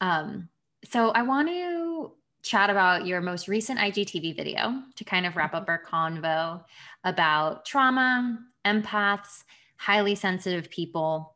[0.01, 0.49] Um
[0.85, 5.53] so I want to chat about your most recent IGTV video to kind of wrap
[5.53, 5.71] up mm-hmm.
[5.71, 6.63] our convo
[7.03, 9.43] about trauma, empaths,
[9.77, 11.35] highly sensitive people.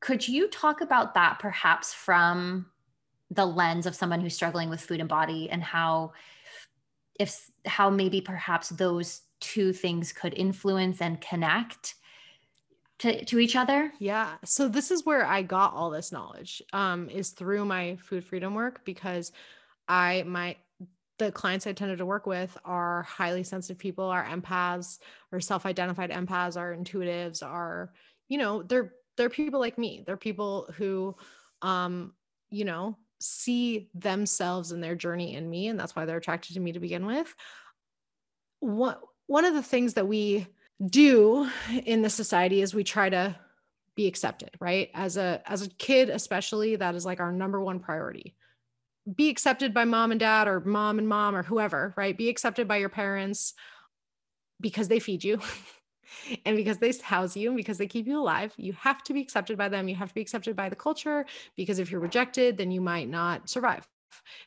[0.00, 2.66] Could you talk about that perhaps from
[3.30, 6.12] the lens of someone who's struggling with food and body and how
[7.18, 11.94] if how maybe perhaps those two things could influence and connect
[12.98, 13.92] to, to each other?
[13.98, 14.34] Yeah.
[14.44, 18.54] So this is where i got all this knowledge um, is through my food freedom
[18.54, 19.32] work because
[19.88, 20.56] i my
[21.18, 24.98] the clients i tended to work with are highly sensitive people are empaths
[25.32, 27.92] or self-identified empaths are intuitives are
[28.28, 30.02] you know they're they're people like me.
[30.06, 31.16] They're people who
[31.62, 32.12] um
[32.50, 36.60] you know see themselves and their journey in me and that's why they're attracted to
[36.60, 37.34] me to begin with.
[38.60, 40.46] What one of the things that we
[40.84, 41.48] do
[41.84, 43.36] in the society is we try to
[43.94, 44.90] be accepted right?
[44.94, 48.34] As a as a kid especially that is like our number one priority.
[49.14, 52.16] Be accepted by mom and dad or mom and mom or whoever right?
[52.16, 53.54] Be accepted by your parents
[54.60, 55.40] because they feed you
[56.44, 59.20] and because they house you and because they keep you alive you have to be
[59.20, 61.26] accepted by them you have to be accepted by the culture
[61.56, 63.86] because if you're rejected then you might not survive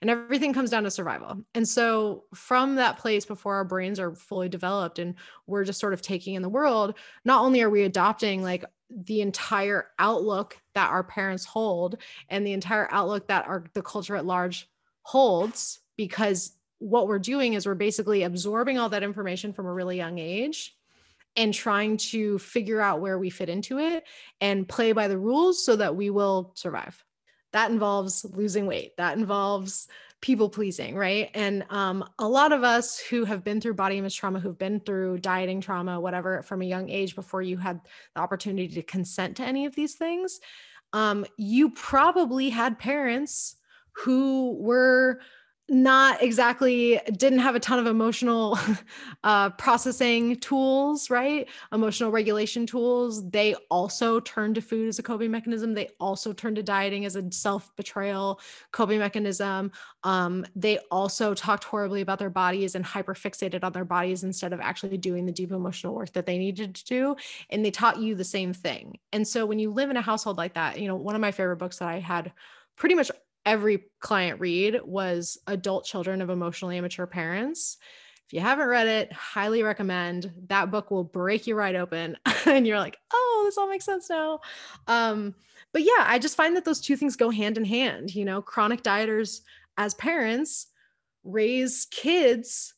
[0.01, 1.43] and everything comes down to survival.
[1.53, 5.16] And so, from that place before our brains are fully developed and
[5.47, 6.95] we're just sort of taking in the world,
[7.26, 11.97] not only are we adopting like the entire outlook that our parents hold
[12.30, 14.68] and the entire outlook that our the culture at large
[15.03, 19.97] holds because what we're doing is we're basically absorbing all that information from a really
[19.97, 20.76] young age
[21.36, 24.04] and trying to figure out where we fit into it
[24.42, 27.04] and play by the rules so that we will survive.
[27.52, 28.96] That involves losing weight.
[28.98, 29.88] That involves
[30.22, 31.30] people pleasing right?
[31.34, 34.82] And um, a lot of us who have been through body image trauma who've been
[34.82, 37.80] through dieting trauma whatever from a young age before you had
[38.16, 40.40] the opportunity to consent to any of these things
[40.92, 43.56] um, you probably had parents
[43.94, 45.20] who were
[45.70, 48.58] not exactly didn't have a ton of emotional
[49.24, 51.48] uh, processing tools right?
[51.72, 53.30] Emotional regulation tools.
[53.30, 55.74] They also turned to food as a coping mechanism.
[55.74, 58.40] They also turned to dieting as a self-betrayal
[58.72, 59.72] coping mechanism.
[60.04, 64.54] Um, they also talked horribly about their bodies and hyper fixated on their bodies instead
[64.54, 67.16] of actually doing the deep emotional work that they needed to do
[67.50, 68.98] and they taught you the same thing.
[69.14, 71.32] And so when you live in a household like that you know one of my
[71.32, 72.32] favorite books that i had
[72.76, 73.12] pretty much
[73.50, 77.78] every client read was Adult Children of Emotionally Immature Parents.
[78.28, 80.32] If you haven't read it, highly recommend.
[80.50, 84.08] That book will break you right open and you're like, "Oh, this all makes sense
[84.08, 84.41] now."
[84.86, 85.34] Um,
[85.74, 88.39] but yeah, I just find that those two things go hand in hand, you know,
[88.39, 89.41] chronic dieters
[89.78, 90.68] as parents
[91.24, 92.76] raise kids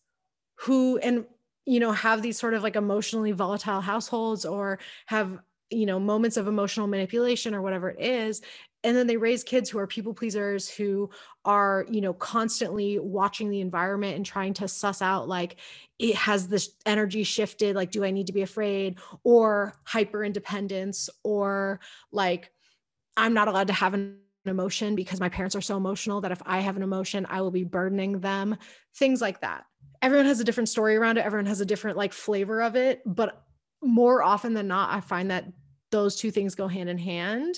[0.56, 1.26] who and
[1.66, 5.38] you know have these sort of like emotionally volatile households or have
[5.70, 8.42] you know moments of emotional manipulation or whatever it is
[8.84, 11.10] and then they raise kids who are people pleasers who
[11.46, 15.58] are you know constantly watching the environment and trying to suss out like
[16.00, 17.76] it has this energy shifted?
[17.76, 19.00] Like do i need to be afraid?
[19.24, 21.80] Or hyper independence or
[22.12, 22.52] like
[23.18, 26.42] i'm not allowed to have an emotion because my parents are so emotional that if
[26.46, 28.58] i have an emotion i will be burdening them.
[28.96, 29.66] Things like that.
[30.02, 31.26] Everyone has a different story around it.
[31.26, 33.02] Everyone has a different like flavor of it.
[33.06, 33.44] But
[33.84, 35.46] more often than not i find that
[35.90, 37.58] those two things go hand in hand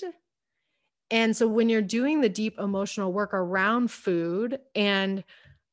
[1.10, 5.22] and so when you're doing the deep emotional work around food and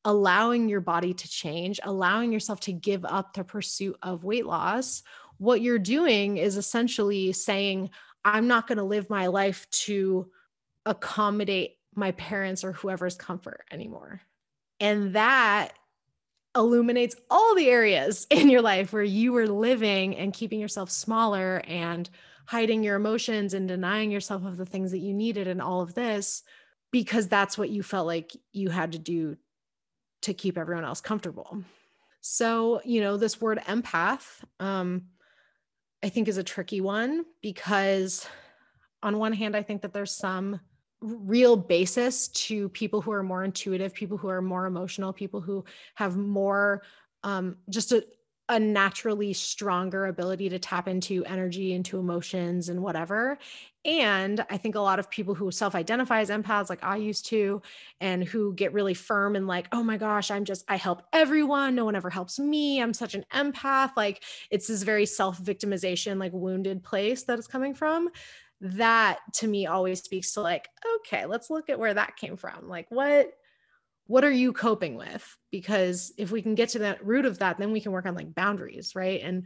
[0.04, 5.02] allowing your body to change, allowing yourself to give up the pursuit of weight loss,
[5.38, 7.90] what you're doing is essentially saying,
[8.24, 10.30] I'm not going to live my life to
[10.86, 14.20] accommodate my parents or whoever's comfort anymore.
[14.80, 15.72] And that
[16.56, 21.62] illuminates all the areas in your life where you were living and keeping yourself smaller
[21.66, 22.08] and
[22.52, 25.94] hiding your emotions and denying yourself of the things that you needed and all of
[25.94, 26.42] this
[26.90, 29.38] because that's what you felt like you had to do
[30.20, 31.64] to keep everyone else comfortable.
[32.20, 34.26] So, you know, this word empath,
[34.60, 35.04] um,
[36.02, 38.28] I think is a tricky one because,
[39.02, 40.60] on one hand, I think that there's some
[41.00, 45.64] real basis to people who are more intuitive, people who are more emotional, people who
[45.94, 46.82] have more
[47.24, 48.04] um, just a,
[48.52, 53.38] a naturally stronger ability to tap into energy, into emotions, and whatever.
[53.86, 57.24] And I think a lot of people who self identify as empaths, like I used
[57.28, 57.62] to,
[57.98, 61.74] and who get really firm and like, oh my gosh, I'm just, I help everyone.
[61.74, 62.82] No one ever helps me.
[62.82, 63.92] I'm such an empath.
[63.96, 68.10] Like it's this very self victimization, like wounded place that is coming from.
[68.60, 72.68] That to me always speaks to like, okay, let's look at where that came from.
[72.68, 73.32] Like, what,
[74.06, 75.36] what are you coping with?
[75.50, 78.14] Because if we can get to that root of that, then we can work on
[78.14, 79.20] like boundaries, right?
[79.22, 79.44] And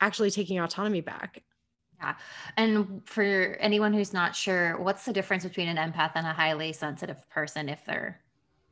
[0.00, 1.42] actually taking autonomy back.
[2.00, 2.14] Yeah.
[2.56, 6.72] And for anyone who's not sure, what's the difference between an empath and a highly
[6.72, 8.20] sensitive person, if there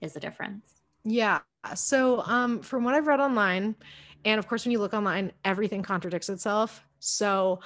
[0.01, 0.82] is a difference?
[1.05, 1.40] Yeah.
[1.74, 3.76] So, um, from what I've read online,
[4.24, 6.84] and of course, when you look online, everything contradicts itself.
[6.99, 7.61] So,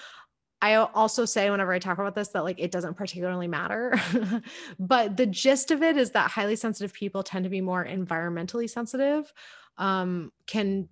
[0.62, 4.00] I also say whenever I talk about this that like it doesn't particularly matter.
[4.78, 8.68] but the gist of it is that highly sensitive people tend to be more environmentally
[8.68, 9.32] sensitive,
[9.76, 10.88] um, can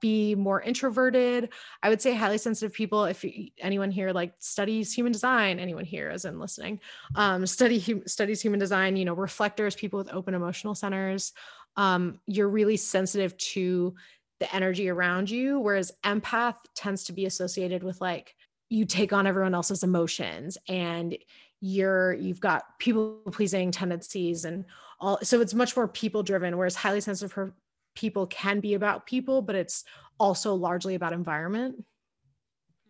[0.00, 1.50] be more introverted.
[1.82, 3.24] I would say highly sensitive people, if
[3.58, 6.80] anyone here like studies human design, anyone here as in listening,
[7.14, 11.32] um, study studies human design, you know, reflectors, people with open emotional centers,
[11.76, 13.94] um, you're really sensitive to
[14.40, 15.60] the energy around you.
[15.60, 18.34] Whereas empath tends to be associated with like
[18.68, 21.16] you take on everyone else's emotions and
[21.60, 24.64] you're you've got people pleasing tendencies and
[25.00, 27.52] all so it's much more people driven whereas highly sensitive
[27.94, 29.84] people can be about people, but it's
[30.18, 31.84] also largely about environment.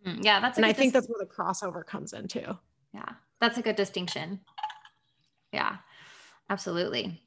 [0.07, 2.59] Mm, yeah, that's and I think dis- that's where the crossover comes into.
[2.93, 4.41] Yeah, that's a good distinction.
[5.53, 5.77] Yeah,
[6.51, 7.23] absolutely.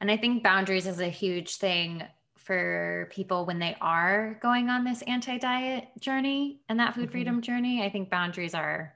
[0.00, 2.02] And I think boundaries is a huge thing
[2.44, 7.12] for people when they are going on this anti diet journey and that food mm-hmm.
[7.12, 7.82] freedom journey.
[7.82, 8.94] I think boundaries are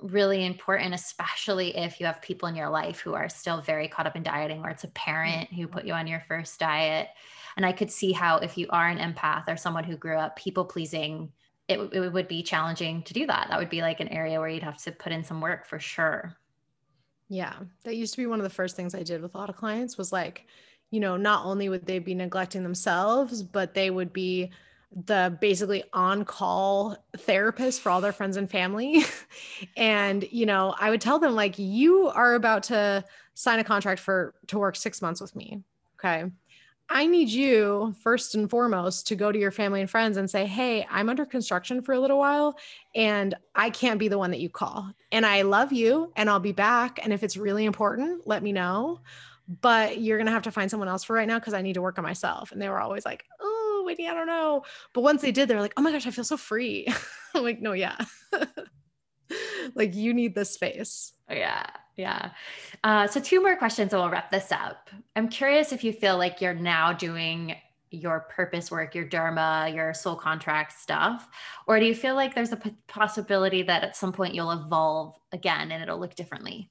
[0.00, 4.06] really important, especially if you have people in your life who are still very caught
[4.06, 7.08] up in dieting, or it's a parent who put you on your first diet.
[7.56, 10.36] And I could see how, if you are an empath or someone who grew up
[10.36, 11.32] people pleasing,
[11.68, 13.46] it, it would be challenging to do that.
[13.48, 15.78] That would be like an area where you'd have to put in some work for
[15.78, 16.36] sure.
[17.28, 17.54] Yeah.
[17.84, 19.56] That used to be one of the first things I did with a lot of
[19.56, 20.46] clients was like,
[20.90, 24.50] you know, not only would they be neglecting themselves, but they would be
[25.06, 29.04] the basically on call therapist for all their friends and family.
[29.76, 33.04] and, you know, I would tell them, like, you are about to
[33.34, 35.62] sign a contract for to work six months with me.
[35.98, 36.30] Okay.
[36.88, 40.44] I need you first and foremost to go to your family and friends and say,
[40.44, 42.58] Hey, I'm under construction for a little while
[42.94, 44.90] and I can't be the one that you call.
[45.10, 47.00] And I love you and I'll be back.
[47.02, 49.00] And if it's really important, let me know.
[49.60, 51.74] But you're going to have to find someone else for right now because I need
[51.74, 52.50] to work on myself.
[52.50, 54.64] And they were always like, Oh, Whitney, I don't know.
[54.92, 56.86] But once they did, they're like, oh my gosh, I feel so free.
[57.34, 57.96] I'm like, no, yeah.
[59.74, 61.12] like you need this space.
[61.28, 61.66] Yeah.
[61.96, 62.30] Yeah.
[62.82, 64.90] Uh, so, two more questions and we'll wrap this up.
[65.14, 67.54] I'm curious if you feel like you're now doing
[67.90, 71.28] your purpose work, your Dharma, your soul contract stuff?
[71.68, 75.14] Or do you feel like there's a p- possibility that at some point you'll evolve
[75.30, 76.70] again and it'll look differently?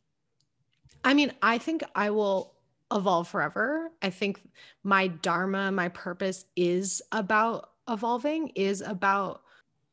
[1.03, 2.52] I mean, I think I will
[2.93, 3.91] evolve forever.
[4.01, 4.41] I think
[4.83, 9.41] my dharma, my purpose is about evolving, is about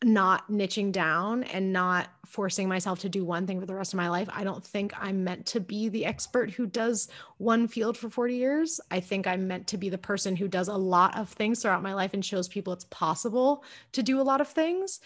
[0.03, 3.99] not niching down and not forcing myself to do one thing for the rest of
[3.99, 4.29] my life.
[4.33, 8.35] I don't think I'm meant to be the expert who does one field for 40
[8.35, 8.81] years.
[8.91, 11.83] I think I'm meant to be the person who does a lot of things throughout
[11.83, 15.01] my life and shows people it's possible to do a lot of things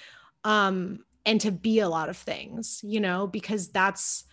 [0.44, 4.24] um, and to be a lot of things, you know, because that's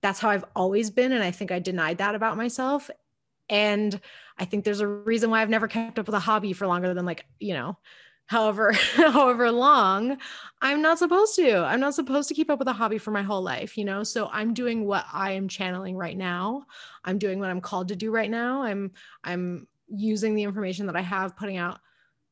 [0.00, 2.88] that's how I've always been and I think I denied that about myself
[3.48, 4.00] and
[4.38, 6.94] I think there's a reason why I've never kept up with a hobby for longer
[6.94, 7.76] than like, you know,
[8.28, 10.18] however however long.
[10.62, 11.58] I'm not supposed to.
[11.58, 14.04] I'm not supposed to keep up with a hobby for my whole life you know?
[14.04, 16.66] So i'm doing what i am channeling right now.
[17.04, 18.62] I'm doing what i'm called to do right now.
[18.62, 18.92] I'm
[19.24, 21.80] i'm using the information that i have putting out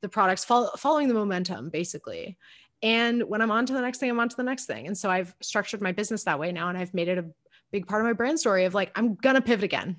[0.02, 2.36] the products follow, following the momentum basically.
[2.82, 4.86] And when i'm on to the next thing i'm on to the next thing.
[4.86, 7.26] And so i've structured my business that way now and i've made it a
[7.72, 9.96] big part of my brand story of like i'm gonna pivot again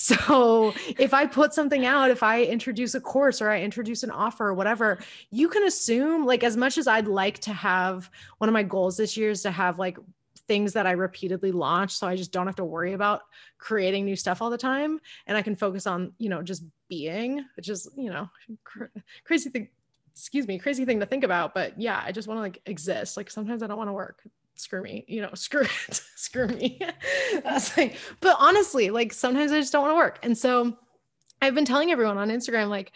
[0.00, 4.10] so if I put something out, if I introduce a course or I introduce an
[4.10, 4.98] offer or whatever,
[5.30, 8.96] you can assume, like, as much as I'd like to have one of my goals
[8.96, 9.98] this year is to have like
[10.48, 11.92] things that I repeatedly launch.
[11.92, 13.20] So I just don't have to worry about
[13.58, 15.00] creating new stuff all the time.
[15.26, 18.30] And I can focus on, you know, just being, which is, you know,
[18.64, 18.84] cr-
[19.24, 19.68] crazy thing.
[20.12, 21.52] Excuse me, crazy thing to think about.
[21.54, 23.18] But yeah, I just want to like exist.
[23.18, 24.22] Like sometimes I don't want to work
[24.60, 26.80] screw me, you know, screw it, screw me.
[27.44, 30.18] That's like, but honestly, like sometimes I just don't want to work.
[30.22, 30.76] And so
[31.42, 32.92] I've been telling everyone on Instagram, like,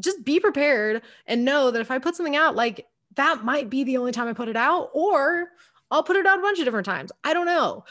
[0.00, 3.84] just be prepared and know that if I put something out, like that might be
[3.84, 5.50] the only time I put it out, or
[5.90, 7.12] I'll put it out a bunch of different times.
[7.22, 7.84] I don't know.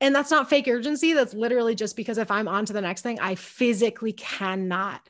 [0.00, 1.12] And that's not fake urgency.
[1.12, 5.08] That's literally just because if I'm on to the next thing, I physically cannot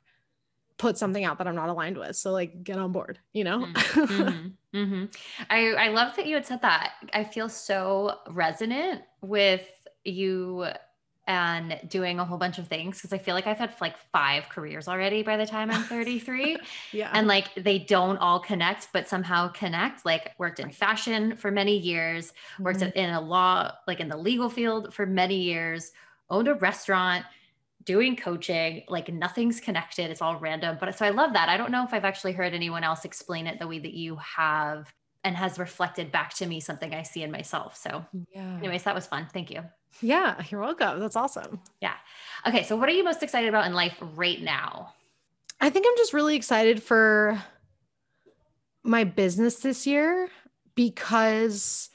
[0.79, 2.17] put something out that I'm not aligned with.
[2.17, 3.61] So like get on board, you know?
[3.61, 4.01] Mm-hmm.
[4.01, 4.79] mm-hmm.
[4.79, 5.05] mm-hmm.
[5.49, 6.93] I, I love that you had said that.
[7.13, 9.67] I feel so resonant with
[10.05, 10.67] you
[11.29, 14.49] and doing a whole bunch of things because I feel like I've had like five
[14.49, 16.59] careers already by the time I'm 33.
[16.93, 17.11] yeah.
[17.13, 20.05] And like they don't all connect, but somehow connect.
[20.05, 22.97] Like worked in fashion for many years, worked mm-hmm.
[22.97, 25.91] in a law, like in the legal field for many years,
[26.31, 27.25] owned a restaurant,
[27.87, 30.11] doing coaching, like nothing's connected.
[30.11, 30.77] It's all random.
[30.79, 31.49] But so I love that.
[31.49, 34.17] I don't know if I've actually heard anyone else explain it the way that you
[34.17, 34.93] have
[35.25, 37.77] and has reflected back to me something I see in myself.
[37.77, 38.59] So, yeah.
[38.59, 39.27] anyways, that was fun.
[39.33, 39.63] Thank you.
[40.03, 41.01] Yeah, you're welcome.
[41.01, 41.61] That's awesome.
[41.81, 41.95] Yeah.
[42.47, 42.65] Okay.
[42.65, 44.93] So, what are you most excited about in life right now?
[45.61, 47.43] I think I'm just really excited for
[48.83, 50.29] my business this year
[50.75, 51.89] because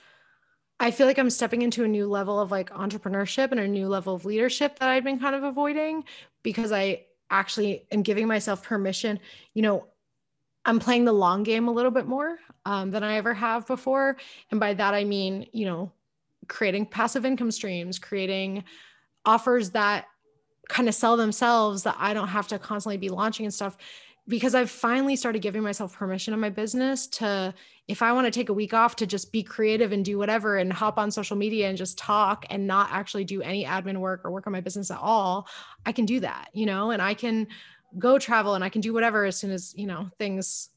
[0.81, 3.87] I feel like I'm stepping into a new level of like entrepreneurship and a new
[3.87, 6.03] level of leadership that I've been kind of avoiding
[6.41, 9.19] because I actually am giving myself permission.
[9.53, 9.87] You know,
[10.65, 14.17] I'm playing the long game a little bit more um, than I ever have before.
[14.49, 15.91] And by that, I mean, you know,
[16.47, 18.63] creating passive income streams, creating
[19.23, 20.07] offers that
[20.67, 23.77] kind of sell themselves that I don't have to constantly be launching and stuff
[24.27, 27.53] because I've finally started giving myself permission in my business to,
[27.87, 30.57] if I want to take a week off to just be creative and do whatever
[30.57, 34.21] and hop on social media and just talk and not actually do any admin work
[34.23, 35.47] or work on my business at all,
[35.85, 37.47] I can do that, you know, and I can
[37.97, 40.69] go travel and I can do whatever as soon as, you know, things,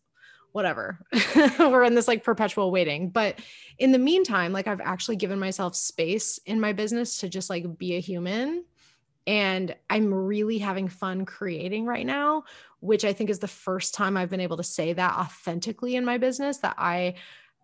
[0.53, 0.99] whatever.
[1.59, 3.11] We're in this like perpetual waiting.
[3.11, 3.40] But
[3.78, 7.76] in the meantime, like I've actually given myself space in my business to just like
[7.76, 8.64] be a human
[9.26, 12.45] and I'm really having fun creating right now,
[12.85, 16.05] which I think is the first time I've been able to say that authentically in
[16.05, 17.14] my business that I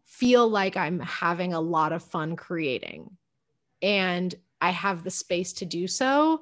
[0.07, 3.16] feel like I'm having a lot of fun creating.
[3.83, 6.41] And I have the space to do so.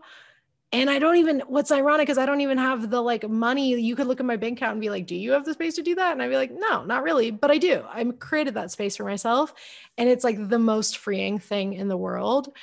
[0.71, 3.75] And I don't even, what's ironic is I don't even have the like money.
[3.81, 5.75] You could look at my bank account and be like, do you have the space
[5.75, 6.13] to do that?
[6.13, 7.83] And I'd be like, no, not really, but I do.
[7.89, 9.55] I created that space for myself.
[9.97, 12.55] And it's like the most freeing thing in the world.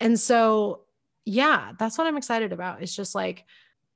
[0.00, 0.80] And so
[1.24, 2.82] yeah, that's what I'm excited about.
[2.82, 3.46] It's just like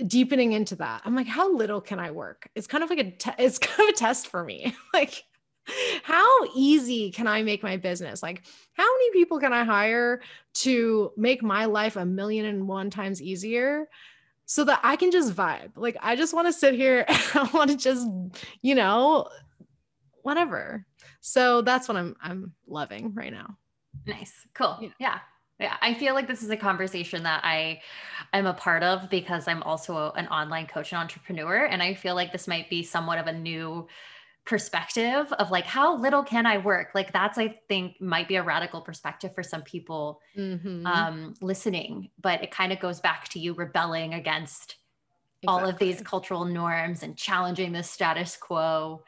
[0.04, 1.02] deepening into that.
[1.04, 2.48] I'm like, how little can I work?
[2.54, 4.74] It's kind of like a, te- it's kind of a test for me.
[4.94, 5.24] like,
[6.02, 8.22] how easy can I make my business?
[8.22, 8.44] Like,
[8.74, 10.20] how many people can I hire
[10.54, 13.88] to make my life a million and one times easier?
[14.48, 15.72] So that I can just vibe.
[15.74, 18.06] Like, I just want to sit here and I want to just,
[18.62, 19.28] you know,
[20.22, 20.86] whatever.
[21.20, 23.56] So that's what I'm I'm loving right now.
[24.06, 24.32] Nice.
[24.54, 24.78] Cool.
[24.80, 24.88] Yeah.
[25.00, 25.18] yeah.
[25.58, 27.80] Yeah, I feel like this is a conversation that I
[28.34, 31.64] am a part of because I'm also an online coach and entrepreneur.
[31.64, 33.88] And I feel like this might be somewhat of a new
[34.44, 36.90] perspective of like, how little can I work?
[36.94, 40.86] Like, that's, I think, might be a radical perspective for some people mm-hmm.
[40.86, 42.10] um, listening.
[42.20, 44.76] But it kind of goes back to you rebelling against
[45.42, 45.62] exactly.
[45.62, 49.04] all of these cultural norms and challenging the status quo.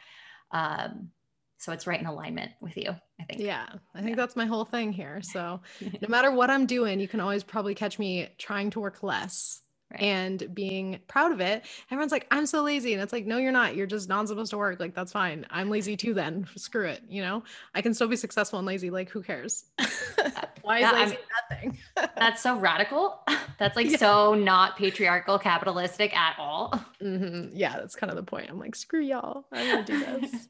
[0.51, 1.11] Um,
[1.59, 3.41] so it's right in alignment with you i think.
[3.41, 4.17] Yeah i think yeah.
[4.17, 5.21] that's my whole thing here.
[5.23, 9.03] So no matter what i'm doing you can always probably catch me trying to work
[9.03, 10.03] less right.
[10.03, 11.65] and being proud of it.
[11.91, 12.93] Everyone's like i'm so lazy.
[12.93, 13.77] And it's like no you're not.
[13.77, 14.81] You're just not supposed to work.
[14.81, 15.47] Like that's fine.
[15.51, 16.47] I'm lazy too then.
[16.57, 17.43] Screw it you know?
[17.75, 18.91] I can still be successful and lazy.
[18.91, 19.65] Like who cares?
[20.63, 21.79] Why is lazy that thing
[22.17, 23.21] that's so radical.
[23.59, 23.99] That's like yeah.
[23.99, 26.73] so not patriarchal capitalistic at all.
[27.03, 27.57] Mm-hmm.
[27.57, 28.51] yeah that's kind of the point.
[28.51, 29.47] I'm like screw y'all.
[29.53, 30.49] I'm gonna do this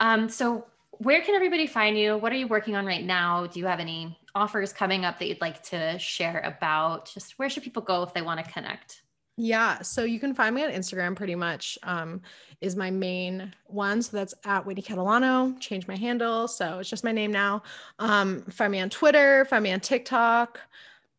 [0.00, 0.66] um, so
[0.98, 2.16] where can everybody find you?
[2.16, 3.46] What are you working on right now?
[3.46, 7.10] Do you have any offers coming up that you'd like to share about?
[7.12, 9.02] Just where should people go if they want to connect?
[9.36, 12.22] Yeah, so you can find me on Instagram pretty much um,
[12.60, 14.00] is my main one.
[14.00, 15.58] So that's at Whitney Catalano.
[15.58, 17.64] Change my handle, so it's just my name now.
[17.98, 19.44] Um, find me on Twitter.
[19.46, 20.60] Find me on TikTok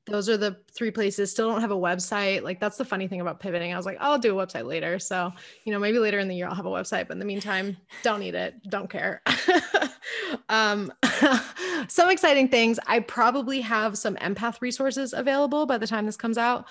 [0.07, 1.31] those are the three places.
[1.31, 2.43] Still don't have a website.
[2.43, 3.73] Like that's the funny thing about pivoting.
[3.73, 4.99] I was like i'll do a website later.
[4.99, 5.31] So
[5.63, 7.77] you know maybe later in the year i'll have a website but in the meantime
[8.03, 8.55] don't need it.
[8.69, 9.21] Don't care.
[10.49, 10.93] Um,
[11.87, 12.79] some exciting things.
[12.87, 16.67] I probably have some empath resources available by the time this comes out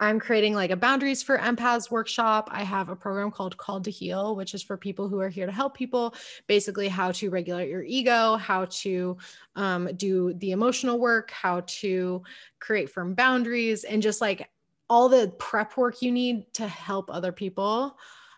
[0.00, 2.48] I'm creating like a boundaries for empaths workshop.
[2.50, 5.46] I have a program called Called to Heal, which is for people who are here
[5.46, 6.14] to help people,
[6.46, 9.16] basically how to regulate your ego, how to
[9.54, 12.22] um, do the emotional work, how to
[12.58, 14.50] create firm boundaries, and just like
[14.90, 17.96] all the prep work you need to help other people.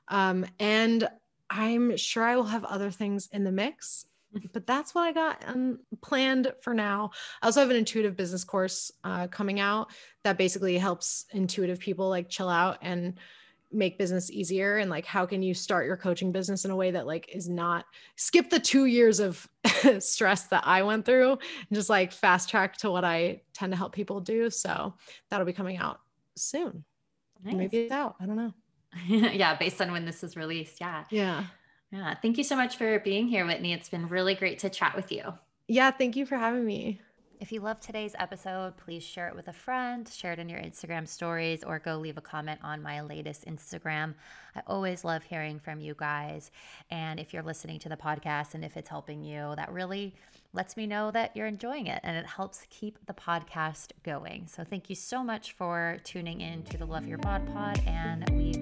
[0.09, 1.09] Um, and
[1.49, 4.07] I'm sure I will have other things in the mix
[4.53, 7.11] but that's what I got um, planned for now.
[7.43, 9.91] I also have an intuitive business course uh, coming out
[10.25, 13.19] that basically helps intuitive people like chill out and
[13.73, 16.93] make business easier and like how can you start your coaching business in a way
[16.93, 17.85] that like is not
[18.15, 19.47] skip the two years of
[19.99, 23.77] stress that i went through and just like fast track to what i tend to
[23.77, 24.95] help people do so
[25.31, 25.99] that'll be coming out
[26.37, 26.85] soon
[27.43, 27.55] nice.
[27.55, 28.55] maybe it's out i don't know
[29.09, 30.81] yeah, based on when this is released.
[30.81, 31.05] Yeah.
[31.11, 31.45] Yeah.
[31.97, 32.15] Yeah.
[32.15, 33.73] Thank you so much for being here, Whitney.
[33.73, 35.23] It's been really great to chat with you.
[35.67, 35.91] Yeah.
[35.91, 37.01] Thank you for having me.
[37.39, 40.59] If you love today's episode, please share it with a friend, share it in your
[40.59, 44.15] Instagram stories, or go leave a comment on my latest Instagram.
[44.55, 46.51] I always love hearing from you guys.
[46.91, 50.15] And if you're listening to the podcast and if it's helping you, that really
[50.55, 54.47] lets me know that you're enjoying it and it helps keep the podcast going.
[54.47, 58.25] So thank you so much for tuning in to the Love Your Bod Pod, and
[58.31, 58.55] we